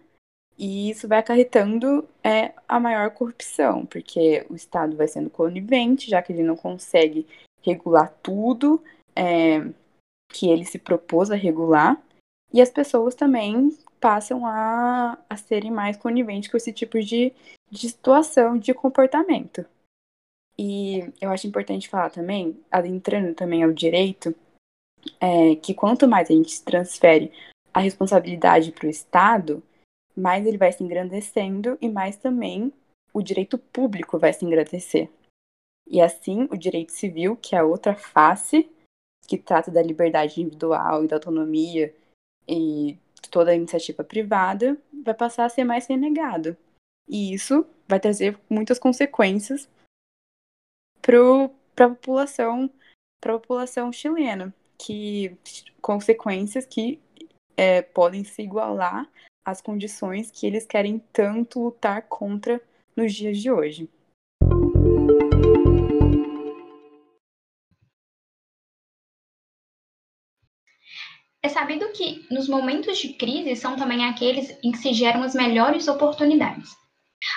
e 0.58 0.90
isso 0.90 1.08
vai 1.08 1.20
acarretando 1.20 2.06
é, 2.22 2.54
a 2.68 2.78
maior 2.78 3.10
corrupção, 3.12 3.86
porque 3.86 4.46
o 4.50 4.56
Estado 4.56 4.98
vai 4.98 5.08
sendo 5.08 5.30
conivente, 5.30 6.10
já 6.10 6.22
que 6.22 6.34
ele 6.34 6.44
não 6.44 6.58
consegue 6.58 7.26
regular 7.62 8.14
tudo 8.22 8.84
é, 9.16 9.62
que 10.30 10.50
ele 10.50 10.66
se 10.66 10.78
propôs 10.78 11.32
a 11.32 11.36
regular, 11.36 11.98
e 12.52 12.62
as 12.62 12.70
pessoas 12.70 13.16
também 13.16 13.70
passam 14.02 14.46
a, 14.46 15.18
a 15.30 15.38
serem 15.38 15.72
mais 15.72 15.96
coniventes 15.96 16.52
com 16.52 16.58
esse 16.58 16.74
tipo 16.74 17.00
de, 17.00 17.34
de 17.70 17.90
situação, 17.90 18.58
de 18.58 18.74
comportamento. 18.74 19.66
E 20.58 21.12
eu 21.22 21.30
acho 21.32 21.48
importante 21.48 21.88
falar 21.88 22.10
também, 22.10 22.60
adentrando 22.70 23.34
também 23.34 23.64
ao 23.64 23.72
direito, 23.72 24.36
é, 25.20 25.56
que 25.56 25.74
quanto 25.74 26.08
mais 26.08 26.30
a 26.30 26.34
gente 26.34 26.62
transfere 26.64 27.32
a 27.74 27.80
responsabilidade 27.80 28.72
para 28.72 28.88
o 28.88 28.90
Estado, 28.90 29.64
mais 30.16 30.46
ele 30.46 30.58
vai 30.58 30.72
se 30.72 30.84
engrandecendo 30.84 31.78
e 31.82 31.88
mais 31.88 32.18
também 32.18 32.74
o 33.14 33.22
direito 33.22 33.58
público 33.58 34.20
vai 34.20 34.34
se 34.34 34.46
engrandecer. 34.46 35.10
E 35.88 36.02
assim, 36.02 36.48
o 36.52 36.58
direito 36.58 36.92
civil, 36.92 37.36
que 37.36 37.56
é 37.56 37.60
a 37.60 37.66
outra 37.66 37.96
face, 37.96 38.70
que 39.28 39.38
trata 39.38 39.72
da 39.72 39.82
liberdade 39.82 40.42
individual 40.42 41.04
e 41.04 41.08
da 41.08 41.16
autonomia 41.16 41.96
e 42.48 42.98
toda 43.32 43.52
a 43.52 43.56
iniciativa 43.56 44.04
privada, 44.04 44.78
vai 45.04 45.14
passar 45.14 45.46
a 45.46 45.50
ser 45.50 45.64
mais 45.64 45.88
renegado. 45.88 46.56
E 47.10 47.34
isso 47.34 47.66
vai 47.88 48.00
trazer 48.00 48.40
muitas 48.48 48.78
consequências 48.78 49.68
para 51.02 51.86
a 51.86 51.90
população, 51.90 52.70
população 53.20 53.92
chilena, 53.92 54.54
que 54.78 55.36
consequências 55.82 56.68
que 56.68 57.02
é, 57.58 57.82
podem 57.82 58.24
se 58.24 58.44
igualar 58.44 59.10
as 59.44 59.60
condições 59.60 60.30
que 60.30 60.46
eles 60.46 60.68
querem 60.68 61.00
tanto 61.12 61.64
lutar 61.64 62.04
contra 62.04 62.62
nos 62.96 63.12
dias 63.12 63.40
de 63.40 63.52
hoje. 63.52 63.90
É 71.42 71.50
sabido 71.50 71.92
que 71.94 72.28
nos 72.30 72.48
momentos 72.48 73.00
de 73.00 73.14
crise 73.14 73.56
são 73.56 73.76
também 73.76 74.06
aqueles 74.06 74.56
em 74.62 74.72
que 74.72 74.78
se 74.78 74.94
geram 74.94 75.24
as 75.24 75.34
melhores 75.34 75.88
oportunidades. 75.88 76.78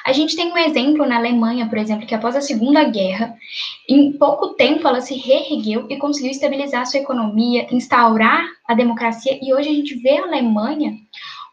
A 0.05 0.13
gente 0.13 0.37
tem 0.37 0.53
um 0.53 0.59
exemplo 0.59 1.07
na 1.07 1.17
Alemanha, 1.17 1.69
por 1.69 1.79
exemplo, 1.79 2.07
que 2.07 2.15
após 2.15 2.37
a 2.37 2.41
Segunda 2.41 2.85
Guerra, 2.85 3.37
em 3.89 4.13
pouco 4.13 4.55
tempo 4.55 4.87
ela 4.87 5.01
se 5.01 5.15
reergueu 5.15 5.87
e 5.91 5.97
conseguiu 5.97 6.31
estabilizar 6.31 6.87
sua 6.87 7.01
economia, 7.01 7.67
instaurar 7.75 8.45
a 8.67 8.75
democracia, 8.75 9.39
e 9.43 9.53
hoje 9.53 9.69
a 9.69 9.73
gente 9.73 9.95
vê 9.97 10.19
a 10.19 10.25
Alemanha 10.25 10.97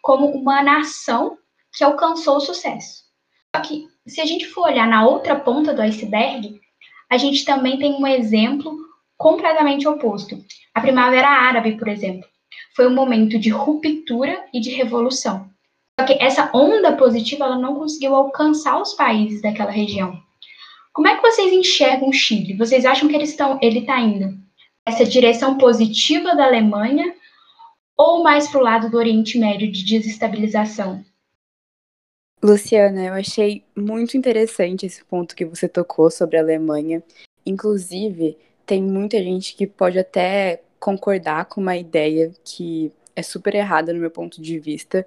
como 0.02 0.28
uma 0.28 0.62
nação 0.62 1.38
que 1.76 1.84
alcançou 1.84 2.38
o 2.38 2.42
sucesso. 2.42 3.04
Só 3.56 3.62
que, 3.62 3.88
se 4.08 4.22
a 4.22 4.26
gente 4.26 4.48
for 4.48 4.68
olhar 4.68 4.88
na 4.88 5.06
outra 5.06 5.36
ponta 5.36 5.74
do 5.74 5.82
iceberg, 5.82 6.60
a 7.10 7.18
gente 7.18 7.44
também 7.46 7.78
tem 7.78 7.94
um 7.94 8.06
exemplo 8.06 8.76
completamente 9.18 9.88
oposto. 9.88 10.44
A 10.74 10.82
Primavera 10.82 11.28
Árabe, 11.28 11.78
por 11.78 11.88
exemplo, 11.88 12.28
foi 12.76 12.88
um 12.88 12.94
momento 12.94 13.38
de 13.40 13.50
ruptura 13.50 14.46
e 14.54 14.60
de 14.60 14.70
revolução. 14.70 15.50
Só 16.00 16.06
que 16.06 16.14
essa 16.14 16.50
onda 16.54 16.96
positiva 16.96 17.44
ela 17.44 17.58
não 17.58 17.76
conseguiu 17.76 18.16
alcançar 18.16 18.82
os 18.82 18.94
países 18.94 19.42
daquela 19.42 19.70
região. 19.70 20.18
Como 20.94 21.10
é 21.10 21.18
que 21.18 21.22
vocês 21.22 21.52
enxergam 21.52 22.08
o 22.08 22.14
Chile? 22.14 22.56
Vocês 22.56 22.86
acham 22.86 23.10
que 23.10 23.16
eles 23.16 23.32
estão, 23.32 23.60
ele 23.62 23.80
está 23.80 24.00
indo 24.00 24.40
essa 24.86 25.04
direção 25.04 25.58
positiva 25.58 26.38
da 26.38 26.46
Alemanha 26.46 27.14
ou 27.98 28.24
mais 28.24 28.48
para 28.48 28.62
o 28.62 28.64
lado 28.64 28.90
do 28.90 28.96
Oriente 28.96 29.38
Médio 29.38 29.70
de 29.70 29.84
desestabilização? 29.84 31.04
Luciana, 32.42 33.08
eu 33.08 33.14
achei 33.16 33.66
muito 33.76 34.16
interessante 34.16 34.86
esse 34.86 35.04
ponto 35.04 35.36
que 35.36 35.44
você 35.44 35.68
tocou 35.68 36.10
sobre 36.10 36.38
a 36.38 36.42
Alemanha. 36.42 37.04
Inclusive, 37.46 38.38
tem 38.66 38.82
muita 38.82 39.22
gente 39.22 39.54
que 39.54 39.68
pode 39.68 40.00
até 40.00 40.62
concordar 40.80 41.44
com 41.48 41.60
uma 41.60 41.76
ideia 41.76 42.32
que 42.46 42.90
é 43.18 43.22
super 43.22 43.54
errada 43.54 43.92
no 43.92 44.00
meu 44.00 44.10
ponto 44.10 44.42
de 44.42 44.58
vista, 44.60 45.06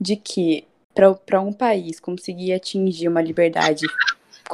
de 0.00 0.16
que 0.16 0.66
para 0.94 1.40
um 1.40 1.52
país 1.52 2.00
conseguir 2.00 2.52
atingir 2.52 3.08
uma 3.08 3.22
liberdade 3.22 3.86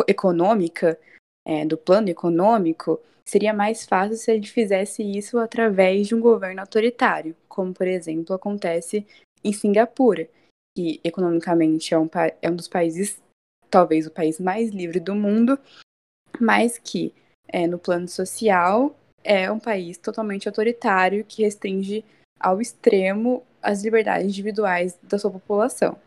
econômica, 0.07 0.99
é, 1.47 1.65
do 1.65 1.79
plano 1.79 2.09
econômico, 2.09 3.01
seria 3.25 3.55
mais 3.55 3.87
fácil 3.87 4.17
se 4.17 4.33
ele 4.33 4.47
fizesse 4.47 5.03
isso 5.03 5.39
através 5.39 6.09
de 6.09 6.15
um 6.15 6.21
governo 6.21 6.61
autoritário, 6.61 7.37
como, 7.49 7.73
por 7.73 7.87
exemplo, 7.87 8.35
acontece 8.35 9.07
em 9.45 9.53
Singapura, 9.53 10.29
que 10.77 11.01
economicamente 11.05 11.95
é 11.95 11.99
um, 11.99 12.09
é 12.43 12.51
um 12.51 12.57
dos 12.57 12.69
países, 12.69 13.23
talvez 13.71 14.07
o 14.07 14.11
país 14.11 14.41
mais 14.41 14.71
livre 14.71 15.01
do 15.01 15.15
mundo, 15.15 15.59
mas 16.41 16.79
que 16.79 17.15
é, 17.49 17.67
no 17.67 17.79
plano 17.79 18.09
social 18.09 18.95
é 19.23 19.51
um 19.51 19.59
país 19.59 19.97
totalmente 19.99 20.49
autoritário 20.49 21.25
que 21.25 21.43
restringe 21.43 22.05
ao 22.39 22.61
extremo 22.61 23.43
as 23.66 23.83
liberdades 23.83 24.29
individuais 24.29 24.96
da 25.02 25.18
sua 25.18 25.31
população. 25.31 25.98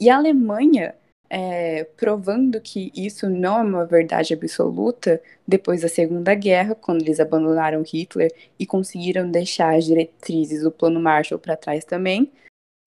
E 0.00 0.10
a 0.10 0.16
Alemanha, 0.16 0.96
é, 1.30 1.84
provando 1.84 2.60
que 2.60 2.90
isso 2.94 3.30
não 3.30 3.58
é 3.58 3.62
uma 3.62 3.86
verdade 3.86 4.34
absoluta, 4.34 5.22
depois 5.46 5.82
da 5.82 5.88
Segunda 5.88 6.34
Guerra, 6.34 6.74
quando 6.74 7.02
eles 7.02 7.20
abandonaram 7.20 7.82
Hitler 7.82 8.34
e 8.58 8.66
conseguiram 8.66 9.30
deixar 9.30 9.76
as 9.76 9.84
diretrizes 9.84 10.62
do 10.62 10.72
Plano 10.72 11.00
Marshall 11.00 11.38
para 11.38 11.56
trás 11.56 11.84
também, 11.84 12.32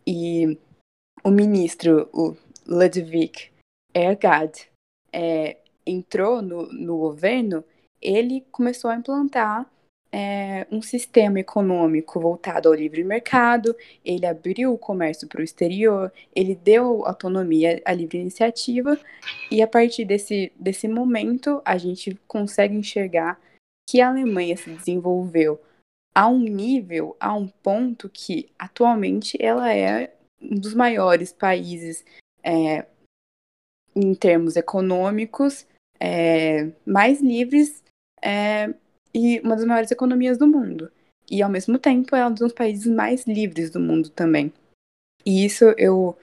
e 0.06 0.58
o 1.24 1.32
ministro, 1.32 2.10
o 2.12 2.36
Ludwig 2.67 3.50
Erhard, 3.93 4.67
é, 5.13 5.58
entrou 5.86 6.41
no, 6.41 6.71
no 6.74 6.97
governo, 6.97 7.63
ele 8.02 8.45
começou 8.52 8.89
a 8.89 8.95
implantar 8.95 9.71
é, 10.12 10.67
um 10.69 10.82
sistema 10.82 11.39
econômico 11.39 12.19
voltado 12.19 12.67
ao 12.67 12.76
livre 12.76 13.04
mercado, 13.04 13.76
ele 14.04 14.26
abriu 14.26 14.74
o 14.74 14.78
comércio 14.78 15.28
para 15.28 15.39
o 15.39 15.43
exterior, 15.43 16.12
ele 16.36 16.54
deu 16.54 17.06
autonomia 17.06 17.82
à 17.86 17.93
livre 17.93 18.19
iniciativa, 18.19 19.00
e 19.50 19.62
a 19.62 19.67
partir 19.67 20.04
desse, 20.04 20.52
desse 20.60 20.88
momento 20.88 21.62
a 21.63 21.78
gente 21.78 22.19
consegue 22.28 22.76
enxergar 22.76 23.39
que 23.89 24.02
a 24.02 24.10
Alemanha 24.10 24.58
se 24.58 24.69
desenvolveu 24.69 25.60
a 26.13 26.28
um 26.28 26.39
nível, 26.39 27.15
a 27.19 27.34
um 27.34 27.47
ponto 27.47 28.10
que 28.10 28.50
atualmente 28.60 29.38
ela 29.41 29.74
é 29.74 30.13
um 30.41 30.56
dos 30.56 30.74
maiores 30.74 31.32
países 31.32 32.04
é, 32.43 32.86
em 33.95 34.13
termos 34.13 34.56
econômicos 34.56 35.65
é, 36.00 36.71
mais 36.86 37.21
livres 37.21 37.84
é, 38.21 38.74
e 39.13 39.39
uma 39.41 39.56
das 39.56 39.65
maiores 39.65 39.91
economias 39.91 40.38
do 40.38 40.47
mundo. 40.47 40.91
E, 41.30 41.41
ao 41.41 41.50
mesmo 41.50 41.78
tempo, 41.80 42.15
é 42.15 42.26
um 42.28 42.34
dos 42.34 42.52
países 42.52 42.88
mais 42.88 43.26
livres 43.26 43.69
do 43.69 43.80
mundo 43.80 44.10
também. 44.10 44.52
E 45.26 45.45
isso 45.45 45.65
eu, 45.78 46.17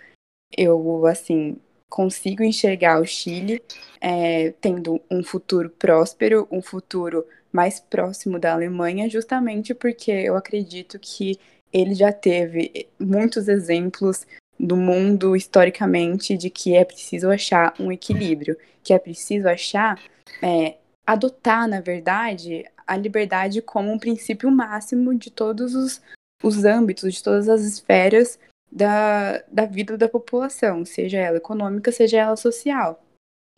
eu 0.56 1.06
assim, 1.06 1.56
consigo 1.88 2.42
enxergar 2.42 3.00
o 3.00 3.06
Chile 3.06 3.62
é, 4.00 4.50
tendo 4.60 5.00
um 5.10 5.22
futuro 5.22 5.70
próspero, 5.70 6.46
um 6.50 6.60
futuro 6.60 7.24
mais 7.52 7.80
próximo 7.80 8.38
da 8.38 8.52
Alemanha, 8.52 9.08
justamente 9.08 9.74
porque 9.74 10.10
eu 10.10 10.36
acredito 10.36 10.98
que 10.98 11.38
ele 11.72 11.94
já 11.94 12.12
teve 12.12 12.88
muitos 12.98 13.48
exemplos 13.48 14.26
do 14.58 14.76
mundo 14.76 15.36
historicamente 15.36 16.36
de 16.36 16.50
que 16.50 16.74
é 16.74 16.84
preciso 16.84 17.30
achar 17.30 17.74
um 17.78 17.92
equilíbrio, 17.92 18.56
que 18.82 18.92
é 18.92 18.98
preciso 18.98 19.48
achar, 19.48 20.00
é, 20.42 20.76
adotar, 21.06 21.68
na 21.68 21.80
verdade, 21.80 22.64
a 22.88 22.96
liberdade 22.96 23.60
como 23.60 23.92
um 23.92 23.98
princípio 23.98 24.50
máximo 24.50 25.14
de 25.14 25.30
todos 25.30 25.74
os, 25.74 26.00
os 26.42 26.64
âmbitos, 26.64 27.14
de 27.14 27.22
todas 27.22 27.48
as 27.48 27.60
esferas 27.60 28.38
da, 28.72 29.42
da 29.48 29.66
vida 29.66 29.96
da 29.98 30.08
população, 30.08 30.84
seja 30.84 31.18
ela 31.18 31.36
econômica, 31.36 31.92
seja 31.92 32.18
ela 32.18 32.36
social. 32.36 33.04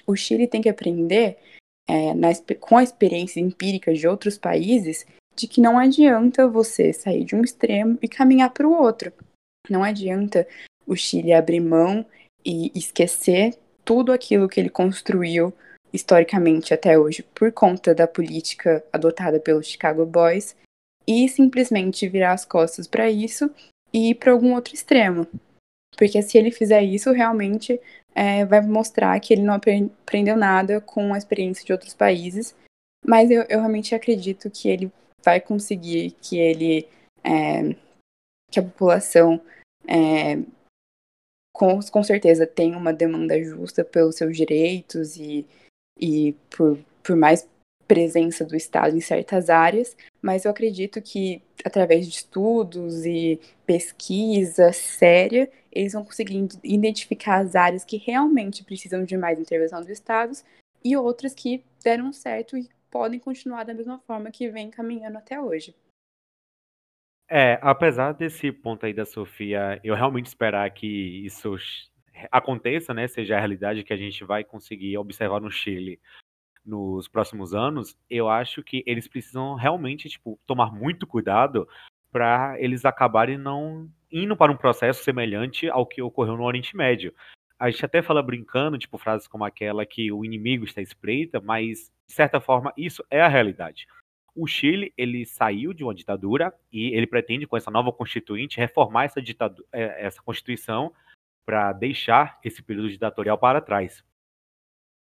O 0.06 0.16
Chile 0.16 0.48
tem 0.48 0.60
que 0.60 0.68
aprender, 0.68 1.38
é, 1.88 2.12
na, 2.12 2.28
com 2.58 2.76
a 2.76 2.82
experiência 2.82 3.40
empírica 3.40 3.94
de 3.94 4.08
outros 4.08 4.36
países, 4.36 5.06
de 5.36 5.46
que 5.46 5.60
não 5.60 5.78
adianta 5.78 6.48
você 6.48 6.92
sair 6.92 7.24
de 7.24 7.36
um 7.36 7.42
extremo 7.42 7.98
e 8.02 8.08
caminhar 8.08 8.50
para 8.50 8.66
o 8.66 8.72
outro. 8.72 9.12
Não 9.68 9.84
adianta 9.84 10.46
o 10.86 10.96
Chile 10.96 11.32
abrir 11.32 11.60
mão 11.60 12.04
e 12.44 12.72
esquecer 12.74 13.56
tudo 13.84 14.12
aquilo 14.12 14.48
que 14.48 14.58
ele 14.58 14.70
construiu 14.70 15.54
historicamente 15.92 16.72
até 16.72 16.98
hoje 16.98 17.22
por 17.35 17.53
conta 17.53 17.94
da 17.94 18.07
política 18.07 18.85
adotada 18.92 19.40
pelos 19.40 19.66
Chicago 19.66 20.07
Boys 20.07 20.57
e 21.07 21.29
simplesmente 21.29 22.09
virar 22.09 22.33
as 22.33 22.44
costas 22.44 22.87
para 22.87 23.11
isso 23.11 23.50
e 23.92 24.11
ir 24.11 24.14
para 24.14 24.33
algum 24.33 24.55
outro 24.55 24.74
extremo. 24.74 25.26
Porque 25.96 26.22
se 26.22 26.38
ele 26.38 26.50
fizer 26.50 26.83
isso, 26.83 27.11
realmente 27.12 27.81
é, 28.14 28.44
vai 28.44 28.61
mostrar 28.61 29.18
que 29.20 29.35
ele 29.35 29.42
não 29.42 29.55
aprendeu 29.55 30.37
nada 30.37 30.81
com 30.81 31.12
a 31.12 31.18
experiência 31.18 31.64
de 31.64 31.72
outros 31.72 31.94
países. 31.94 32.55
Mas 33.05 33.31
eu, 33.31 33.42
eu 33.48 33.59
realmente 33.59 33.94
acredito 33.94 34.50
que 34.50 34.68
ele 34.68 34.92
vai 35.24 35.40
conseguir 35.40 36.12
que 36.22 36.38
ele 36.38 36.88
é, 37.24 37.74
que 38.50 38.61
a 38.61 38.62
população 38.62 39.40
é, 39.87 40.37
com, 41.53 41.81
com 41.81 42.03
certeza 42.03 42.46
tem 42.46 42.74
uma 42.74 42.92
demanda 42.92 43.42
justa 43.42 43.85
pelos 43.85 44.16
seus 44.16 44.37
direitos 44.37 45.16
e, 45.16 45.46
e 46.00 46.34
por, 46.50 46.78
por 47.02 47.16
mais 47.16 47.48
presença 47.86 48.44
do 48.44 48.54
Estado 48.54 48.96
em 48.96 49.00
certas 49.00 49.50
áreas, 49.50 49.96
mas 50.22 50.44
eu 50.44 50.50
acredito 50.52 51.02
que 51.02 51.42
através 51.64 52.06
de 52.06 52.14
estudos 52.14 53.04
e 53.04 53.40
pesquisa 53.66 54.72
séria, 54.72 55.50
eles 55.72 55.92
vão 55.92 56.04
conseguir 56.04 56.46
identificar 56.62 57.38
as 57.38 57.56
áreas 57.56 57.84
que 57.84 57.96
realmente 57.96 58.62
precisam 58.62 59.04
de 59.04 59.16
mais 59.16 59.40
intervenção 59.40 59.80
dos 59.80 59.88
Estados 59.88 60.44
e 60.84 60.96
outras 60.96 61.34
que 61.34 61.64
deram 61.82 62.12
certo 62.12 62.56
e 62.56 62.68
podem 62.90 63.18
continuar 63.18 63.64
da 63.64 63.74
mesma 63.74 63.98
forma 63.98 64.30
que 64.30 64.48
vem 64.48 64.70
caminhando 64.70 65.18
até 65.18 65.40
hoje. 65.40 65.74
É, 67.28 67.58
apesar 67.62 68.12
desse 68.12 68.50
ponto 68.50 68.86
aí 68.86 68.92
da 68.92 69.04
Sofia, 69.04 69.80
eu 69.84 69.94
realmente 69.94 70.26
esperar 70.26 70.68
que 70.70 71.24
isso 71.24 71.56
aconteça, 72.30 72.92
né, 72.94 73.06
seja 73.06 73.37
a 73.37 73.38
realidade 73.38 73.85
que 73.85 73.92
a 73.92 73.96
gente 73.96 74.24
vai 74.24 74.44
conseguir 74.44 74.96
observar 74.98 75.40
no 75.40 75.50
Chile 75.50 76.00
nos 76.64 77.09
próximos 77.09 77.54
anos, 77.54 77.96
eu 78.09 78.28
acho 78.28 78.62
que 78.62 78.83
eles 78.87 79.09
precisam 79.09 79.54
realmente, 79.54 80.09
tipo, 80.09 80.38
tomar 80.46 80.72
muito 80.72 81.06
cuidado 81.06 81.66
para 82.12 82.56
eles 82.61 82.85
acabarem 82.85 83.38
não 83.38 83.88
indo 84.11 84.37
para 84.37 84.52
um 84.52 84.56
processo 84.56 85.02
semelhante 85.04 85.68
ao 85.68 85.87
que 85.87 86.02
ocorreu 86.02 86.37
no 86.37 86.44
Oriente 86.44 86.76
Médio. 86.76 87.14
A 87.59 87.70
gente 87.70 87.85
até 87.85 88.02
fala 88.02 88.22
brincando, 88.22 88.78
tipo, 88.78 88.98
frases 88.98 89.28
como 89.28 89.44
aquela 89.44 89.87
que 89.87 90.11
o 90.11 90.24
inimigo 90.24 90.64
está 90.64 90.80
espreita, 90.80 91.40
mas 91.40 91.92
de 92.06 92.14
certa 92.14 92.40
forma, 92.40 92.72
isso 92.76 93.04
é 93.11 93.20
a 93.20 93.28
realidade. 93.28 93.87
O 94.35 94.46
Chile, 94.46 94.92
ele 94.96 95.24
saiu 95.26 95.72
de 95.72 95.85
uma 95.85 95.94
ditadura 95.94 96.52
e 96.72 96.94
ele 96.94 97.06
pretende, 97.06 97.46
com 97.46 97.56
essa 97.56 97.70
nova 97.70 97.92
constituinte, 97.92 98.59
reformar 98.59 99.04
essa, 99.04 99.20
ditadura, 99.20 99.66
é, 99.72 100.06
essa 100.06 100.22
constituição 100.22 100.92
para 101.44 101.72
deixar 101.72 102.38
esse 102.44 102.62
período 102.62 102.88
ditatorial 102.88 103.38
para 103.38 103.61
trás. 103.61 104.05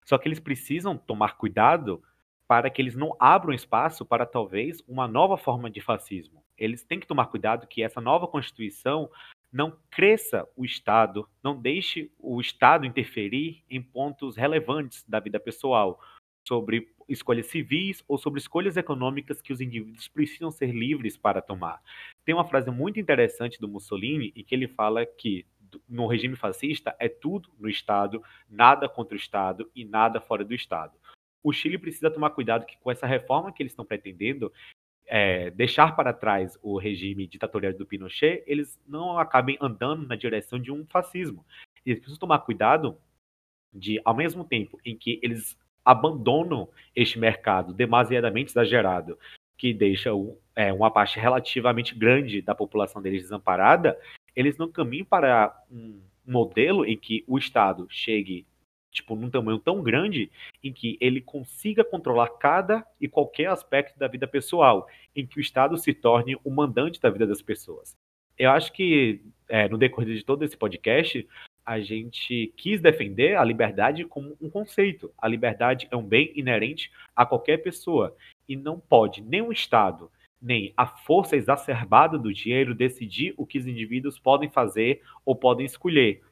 Só 0.05 0.19
que 0.19 0.29
eles 0.29 0.41
precisam 0.41 0.97
tomar 0.97 1.37
cuidado 1.37 2.03
para 2.47 2.71
que 2.71 2.81
eles 2.81 2.95
não 2.95 3.17
abram 3.19 3.53
espaço 3.53 4.05
para 4.05 4.25
talvez 4.25 4.83
uma 4.87 5.09
nova 5.09 5.37
forma 5.37 5.69
de 5.69 5.81
fascismo. 5.81 6.45
Eles 6.57 6.85
têm 6.85 7.01
que 7.01 7.07
tomar 7.07 7.27
cuidado 7.27 7.67
que 7.67 7.83
essa 7.83 8.01
nova 8.01 8.29
constituição 8.29 9.11
não 9.53 9.77
cresça 9.91 10.47
o 10.57 10.65
Estado, 10.65 11.29
não 11.43 11.61
deixe 11.61 12.13
o 12.19 12.41
Estado 12.41 12.87
interferir 12.87 13.65
em 13.69 13.83
pontos 13.83 14.37
relevantes 14.37 15.05
da 15.09 15.19
vida 15.19 15.41
pessoal, 15.41 16.01
sobre 16.47 16.89
escolhas 17.09 17.47
civis 17.47 18.05
ou 18.07 18.19
sobre 18.19 18.41
escolhas 18.41 18.77
econômicas 18.77 19.41
que 19.41 19.53
os 19.53 19.61
indivíduos 19.61 20.09
precisam 20.09 20.51
ser 20.51 20.73
livres 20.73 21.17
para 21.17 21.43
tomar. 21.43 21.81
Tem 22.25 22.35
uma 22.35 22.45
frase 22.45 22.71
muito 22.71 23.01
interessante 23.01 23.61
do 23.61 23.69
Mussolini 23.69 24.33
em 24.35 24.45
que 24.45 24.55
ele 24.55 24.69
fala 24.69 25.05
que 25.05 25.45
no 25.89 26.07
regime 26.07 26.37
fascista 26.37 26.95
é 26.99 27.09
tudo 27.09 27.51
no 27.59 27.69
Estado, 27.69 28.23
nada 28.49 28.89
contra 28.89 29.15
o 29.15 29.19
Estado 29.19 29.71
e 29.75 29.85
nada 29.85 30.21
fora 30.21 30.45
do 30.45 30.55
Estado. 30.55 30.93
O 31.43 31.53
Chile 31.53 31.79
precisa 31.79 32.11
tomar 32.11 32.31
cuidado 32.31 32.67
que 32.67 32.79
com 32.79 32.91
essa 32.91 33.07
reforma 33.07 33.53
que 33.53 33.63
eles 33.63 33.73
estão 33.73 33.85
pretendendo, 33.85 34.53
é, 35.07 35.51
deixar 35.51 35.95
para 35.95 36.13
trás 36.13 36.59
o 36.63 36.77
regime 36.79 37.27
ditatorial 37.27 37.73
do 37.73 37.87
Pinochet, 37.87 38.43
eles 38.47 38.81
não 38.87 39.19
acabem 39.19 39.57
andando 39.61 40.07
na 40.07 40.17
direção 40.17 40.59
de 40.59 40.73
um 40.73 40.85
fascismo. 40.87 41.45
Eles 41.85 42.01
precisam 42.01 42.19
tomar 42.19 42.41
cuidado 42.41 42.99
de, 43.73 44.01
ao 44.05 44.17
mesmo 44.17 44.45
tempo 44.45 44.81
em 44.85 44.97
que 44.97 45.21
eles 45.23 45.57
abandonam 45.85 46.69
este 46.95 47.19
mercado 47.19 47.73
demasiadamente 47.73 48.51
exagerado, 48.51 49.17
que 49.57 49.73
deixa 49.73 50.11
é, 50.55 50.73
uma 50.73 50.91
parte 50.91 51.19
relativamente 51.19 51.95
grande 51.95 52.43
da 52.43 52.55
população 52.55 53.01
deles 53.01 53.23
desamparada, 53.23 53.97
eles 54.37 54.59
não 54.59 54.71
caminham 54.71 55.07
para 55.07 55.57
um 55.71 56.01
modelo 56.27 56.85
em 56.85 56.97
que 56.97 57.25
o 57.27 57.39
Estado 57.39 57.87
chegue 57.89 58.47
tipo 58.91 59.15
num 59.15 59.31
tamanho 59.31 59.59
tão 59.59 59.83
grande 59.83 60.31
em 60.63 60.73
que 60.73 60.97
ele 61.01 61.21
consiga 61.21 61.85
controlar 61.85 62.29
cada 62.39 62.87
e 63.01 63.07
qualquer 63.07 63.49
aspecto 63.49 63.99
da 63.99 64.09
vida 64.09 64.27
pessoal, 64.27 64.89
em 65.15 65.27
que 65.27 65.39
o 65.39 65.41
Estado 65.41 65.77
se 65.77 65.93
torne 65.93 66.37
o 66.43 66.51
mandante 66.51 67.01
da 67.01 67.11
vida 67.11 67.27
das 67.27 67.43
pessoas. 67.43 67.95
Eu 68.39 68.51
acho 68.51 68.73
que 68.73 69.21
é, 69.49 69.69
no 69.69 69.79
decorrer 69.79 70.15
de 70.15 70.25
todo 70.25 70.45
esse 70.45 70.57
podcast 70.57 71.27
a 71.65 71.81
gente 71.81 72.53
quis 72.57 72.81
defender 72.81 73.37
a 73.37 73.45
liberdade 73.45 74.05
como 74.05 74.37
um 74.41 74.49
conceito. 74.49 75.13
A 75.19 75.27
liberdade 75.27 75.89
é 75.91 75.97
um 75.97 76.03
bem 76.03 76.33
inerente 76.37 76.93
a 77.15 77.27
qualquer 77.27 77.59
pessoa 77.59 78.17
e 78.49 78.55
não 78.55 78.79
pode 78.79 79.21
nenhum 79.21 79.51
Estado, 79.51 80.11
nem 80.41 80.73
a 80.77 80.87
força 80.87 81.37
exacerbada 81.37 82.19
do 82.19 82.33
dinheiro 82.33 82.75
decidir 82.75 83.35
o 83.37 83.47
que 83.47 83.59
os 83.59 83.67
indivíduos 83.67 84.19
podem 84.19 84.51
fazer 84.51 85.03
ou 85.25 85.35
podem 85.35 85.67
escolher 85.67 86.23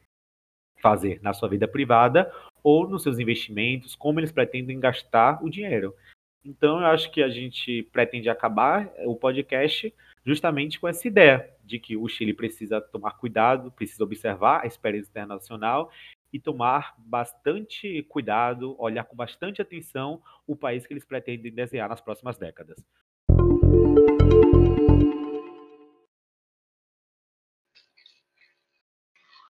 fazer 0.81 1.19
na 1.21 1.33
sua 1.33 1.49
vida 1.49 1.67
privada 1.67 2.31
ou 2.63 2.87
nos 2.87 3.03
seus 3.03 3.19
investimentos, 3.19 3.95
como 3.95 4.19
eles 4.19 4.31
pretendem 4.31 4.79
gastar 4.79 5.43
o 5.43 5.49
dinheiro. 5.49 5.95
Então, 6.43 6.79
eu 6.79 6.85
acho 6.85 7.11
que 7.11 7.23
a 7.23 7.29
gente 7.29 7.83
pretende 7.91 8.29
acabar 8.29 8.91
o 9.05 9.15
podcast 9.15 9.91
justamente 10.23 10.79
com 10.79 10.87
essa 10.87 11.07
ideia 11.07 11.49
de 11.63 11.79
que 11.79 11.97
o 11.97 12.07
Chile 12.07 12.33
precisa 12.33 12.79
tomar 12.79 13.17
cuidado, 13.17 13.71
precisa 13.71 14.03
observar 14.03 14.61
a 14.61 14.67
experiência 14.67 15.09
internacional 15.09 15.91
e 16.31 16.39
tomar 16.39 16.93
bastante 16.99 18.03
cuidado, 18.03 18.75
olhar 18.79 19.05
com 19.05 19.15
bastante 19.15 19.61
atenção 19.61 20.21
o 20.45 20.55
país 20.55 20.85
que 20.85 20.93
eles 20.93 21.05
pretendem 21.05 21.51
desenhar 21.51 21.89
nas 21.89 22.01
próximas 22.01 22.37
décadas. 22.37 22.75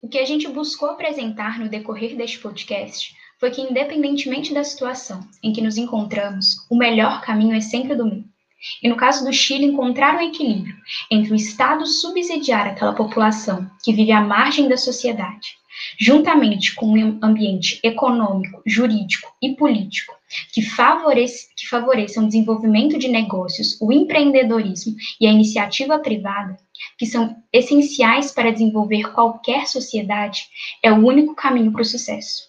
O 0.03 0.09
que 0.09 0.19
a 0.19 0.25
gente 0.25 0.49
buscou 0.49 0.89
apresentar 0.89 1.59
no 1.59 1.69
decorrer 1.69 2.17
deste 2.17 2.39
podcast 2.39 3.15
foi 3.39 3.51
que, 3.51 3.61
independentemente 3.61 4.55
da 4.55 4.65
situação 4.65 5.21
em 5.43 5.53
que 5.53 5.61
nos 5.61 5.77
encontramos, 5.77 6.67
o 6.71 6.77
melhor 6.77 7.21
caminho 7.21 7.55
é 7.55 7.61
sempre 7.61 7.93
o 7.93 7.97
do 7.97 8.07
meio. 8.07 8.30
E 8.83 8.89
no 8.89 8.97
caso 8.97 9.25
do 9.25 9.33
Chile, 9.33 9.67
encontrar 9.67 10.17
um 10.17 10.21
equilíbrio 10.21 10.75
entre 11.11 11.33
o 11.33 11.37
Estado 11.37 11.87
subsidiar 11.87 12.67
aquela 12.67 12.95
população 12.95 13.71
que 13.83 13.93
vive 13.93 14.13
à 14.13 14.21
margem 14.21 14.69
da 14.69 14.77
sociedade, 14.77 15.57
juntamente 15.99 16.75
com 16.75 16.87
um 16.87 17.19
ambiente 17.23 17.81
econômico, 17.83 18.63
jurídico 18.67 19.33
e 19.41 19.55
político 19.55 20.15
que, 20.53 20.63
favorece, 20.63 21.49
que 21.57 21.67
favoreçam 21.67 22.25
o 22.25 22.27
desenvolvimento 22.27 22.99
de 22.99 23.09
negócios, 23.09 23.81
o 23.81 23.93
empreendedorismo 23.93 24.95
e 25.21 25.27
a 25.27 25.33
iniciativa 25.33 25.99
privada, 25.99 26.57
que 26.99 27.07
são 27.07 27.37
essenciais 27.53 28.33
para 28.33 28.53
desenvolver 28.53 29.13
qualquer 29.13 29.67
sociedade, 29.67 30.49
é 30.83 30.93
o 30.93 31.05
único 31.05 31.35
caminho 31.35 31.73
para 31.73 31.83
o 31.83 31.85
sucesso. 31.85 32.49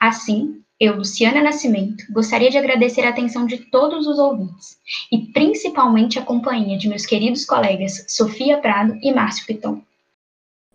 Assim, 0.00 0.62
eu, 0.78 0.96
Luciana 0.96 1.42
Nascimento, 1.42 2.04
gostaria 2.10 2.50
de 2.50 2.58
agradecer 2.58 3.02
a 3.02 3.08
atenção 3.08 3.46
de 3.46 3.58
todos 3.70 4.06
os 4.06 4.18
ouvintes 4.18 4.78
e 5.10 5.32
principalmente 5.32 6.18
a 6.18 6.24
companhia 6.24 6.76
de 6.76 6.88
meus 6.88 7.06
queridos 7.06 7.46
colegas 7.46 8.04
Sofia 8.08 8.58
Prado 8.58 8.98
e 9.02 9.12
Márcio 9.12 9.46
Piton. 9.46 9.82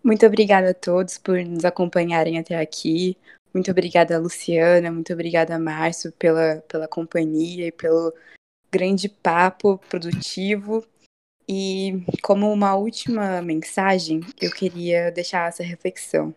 Muito 0.02 0.26
obrigada 0.26 0.70
a 0.70 0.74
todos 0.74 1.18
por 1.18 1.38
nos 1.44 1.64
acompanharem 1.64 2.36
até 2.36 2.58
aqui. 2.58 3.16
Muito 3.54 3.70
obrigada, 3.70 4.18
Luciana. 4.18 4.90
Muito 4.90 5.12
obrigada, 5.12 5.56
Márcio, 5.58 6.10
pela, 6.12 6.56
pela 6.66 6.88
companhia 6.88 7.68
e 7.68 7.72
pelo 7.72 8.12
grande 8.72 9.08
papo 9.08 9.78
produtivo. 9.88 10.84
E 11.48 12.02
como 12.22 12.52
uma 12.52 12.74
última 12.74 13.40
mensagem, 13.40 14.20
eu 14.40 14.50
queria 14.50 15.12
deixar 15.12 15.48
essa 15.48 15.62
reflexão 15.62 16.34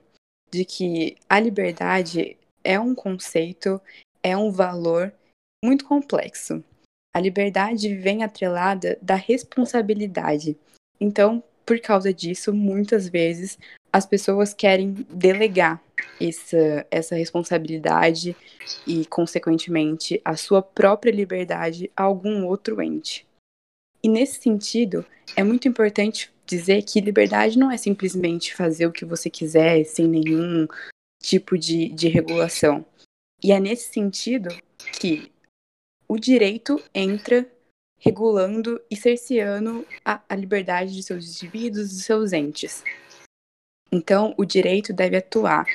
de 0.51 0.63
que 0.63 1.15
a 1.28 1.39
liberdade 1.39 2.38
é 2.65 2.80
um 2.80 2.93
conceito, 2.93 3.80
é 4.21 4.36
um 4.36 4.51
valor 4.51 5.13
muito 5.63 5.86
complexo. 5.86 6.63
A 7.13 7.19
liberdade 7.21 7.95
vem 7.95 8.23
atrelada 8.23 8.97
da 9.01 9.15
responsabilidade. 9.15 10.58
Então, 10.99 11.41
por 11.65 11.80
causa 11.80 12.13
disso, 12.13 12.54
muitas 12.54 13.08
vezes 13.08 13.58
as 13.93 14.06
pessoas 14.06 14.54
querem 14.54 14.91
delegar 15.10 15.82
essa, 16.19 16.86
essa 16.91 17.15
responsabilidade 17.15 18.36
e, 18.86 19.06
consequentemente, 19.06 20.21
a 20.25 20.36
sua 20.36 20.62
própria 20.62 21.12
liberdade 21.12 21.89
a 21.95 22.04
algum 22.04 22.45
outro 22.45 22.82
ente. 22.82 23.25
E 24.04 24.10
nesse 24.10 24.41
sentido, 24.41 25.06
é 25.36 25.43
muito 25.43 25.67
importante 25.67 26.32
dizer 26.45 26.84
que 26.84 27.01
liberdade 27.01 27.58
não 27.58 27.71
é 27.71 27.78
simplesmente 27.78 28.54
fazer 28.54 28.86
o 28.86 28.91
que 28.91 29.06
você 29.06 29.30
quiser 29.30 29.84
sem 29.86 30.08
nenhum 30.08 30.67
tipo 31.26 31.58
de, 31.58 31.90
de 31.90 32.08
regulação. 32.08 32.86
E 33.44 33.52
é 33.52 33.60
nesse 33.60 33.92
sentido 33.92 34.50
que 35.00 35.32
o 36.08 36.18
direito 36.18 36.82
entra 36.94 37.50
regulando 38.00 38.80
e 38.90 38.96
cerceando 38.96 39.86
a, 40.04 40.22
a 40.30 40.36
liberdade 40.36 40.94
de 40.94 41.02
seus 41.02 41.28
indivíduos 41.28 41.92
e 41.92 42.02
seus 42.02 42.34
entes. 42.34 42.84
Então, 43.92 44.34
o 44.38 44.46
direito 44.46 44.94
deve 44.94 45.18
atuar 45.18 45.66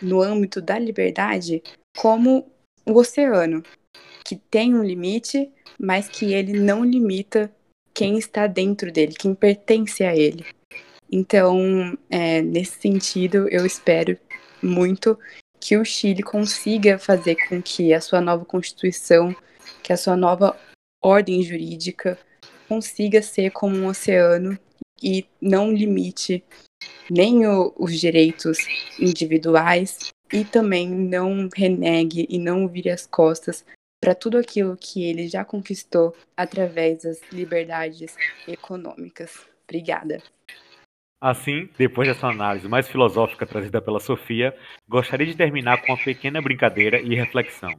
no 0.00 0.20
âmbito 0.20 0.60
da 0.60 0.78
liberdade 0.78 1.62
como 1.96 2.50
o 2.84 2.92
oceano, 2.98 3.62
que 4.24 4.36
tem 4.36 4.74
um 4.74 4.82
limite, 4.82 5.50
mas 5.78 6.08
que 6.08 6.34
ele 6.34 6.58
não 6.58 6.84
limita 6.84 7.50
quem 7.94 8.18
está 8.18 8.46
dentro 8.46 8.90
dele, 8.90 9.14
quem 9.14 9.34
pertence 9.34 10.02
a 10.04 10.14
ele. 10.14 10.44
Então, 11.10 11.96
é, 12.10 12.42
nesse 12.42 12.80
sentido, 12.80 13.48
eu 13.48 13.64
espero 13.64 14.18
muito 14.62 15.18
que 15.60 15.76
o 15.76 15.84
Chile 15.84 16.22
consiga 16.22 16.98
fazer 16.98 17.36
com 17.48 17.62
que 17.62 17.92
a 17.94 18.00
sua 18.00 18.20
nova 18.20 18.44
constituição, 18.44 19.34
que 19.82 19.92
a 19.92 19.96
sua 19.96 20.16
nova 20.16 20.58
ordem 21.00 21.42
jurídica 21.42 22.18
consiga 22.68 23.22
ser 23.22 23.50
como 23.50 23.76
um 23.76 23.86
oceano 23.86 24.58
e 25.02 25.26
não 25.40 25.72
limite 25.72 26.44
nem 27.10 27.46
o, 27.46 27.72
os 27.76 27.98
direitos 27.98 28.58
individuais 28.98 30.12
e 30.32 30.44
também 30.44 30.88
não 30.88 31.48
renegue 31.54 32.26
e 32.28 32.38
não 32.38 32.66
vire 32.66 32.90
as 32.90 33.06
costas 33.06 33.64
para 34.00 34.14
tudo 34.14 34.38
aquilo 34.38 34.76
que 34.76 35.04
ele 35.04 35.28
já 35.28 35.44
conquistou 35.44 36.16
através 36.36 37.02
das 37.02 37.20
liberdades 37.30 38.16
econômicas. 38.48 39.46
Obrigada. 39.64 40.20
Assim, 41.22 41.68
depois 41.78 42.08
dessa 42.08 42.26
análise 42.26 42.68
mais 42.68 42.88
filosófica 42.88 43.46
trazida 43.46 43.80
pela 43.80 44.00
Sofia, 44.00 44.52
gostaria 44.88 45.24
de 45.24 45.36
terminar 45.36 45.80
com 45.80 45.92
uma 45.92 46.04
pequena 46.04 46.42
brincadeira 46.42 47.00
e 47.00 47.14
reflexão. 47.14 47.70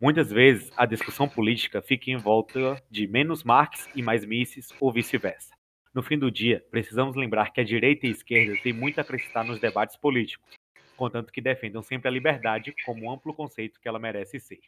Muitas 0.00 0.32
vezes, 0.32 0.68
a 0.76 0.84
discussão 0.84 1.28
política 1.28 1.80
fica 1.80 2.10
em 2.10 2.16
volta 2.16 2.82
de 2.90 3.06
menos 3.06 3.44
Marx 3.44 3.88
e 3.94 4.02
mais 4.02 4.24
Mises 4.24 4.70
ou 4.80 4.92
vice-versa. 4.92 5.54
No 5.94 6.02
fim 6.02 6.18
do 6.18 6.28
dia, 6.28 6.60
precisamos 6.72 7.14
lembrar 7.14 7.52
que 7.52 7.60
a 7.60 7.64
direita 7.64 8.04
e 8.04 8.08
a 8.08 8.12
esquerda 8.12 8.60
têm 8.60 8.72
muito 8.72 8.98
a 8.98 9.02
acrescentar 9.02 9.44
nos 9.44 9.60
debates 9.60 9.94
políticos, 9.94 10.50
contanto 10.96 11.32
que 11.32 11.40
defendam 11.40 11.82
sempre 11.82 12.08
a 12.08 12.10
liberdade 12.10 12.74
como 12.84 13.04
um 13.04 13.12
amplo 13.12 13.32
conceito 13.32 13.78
que 13.80 13.86
ela 13.86 14.00
merece 14.00 14.40
ser. 14.40 14.58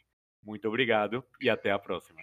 Muito 0.41 0.65
obrigado 0.69 1.21
e 1.41 1.49
até 1.49 1.69
a 1.69 1.77
próxima. 1.77 2.21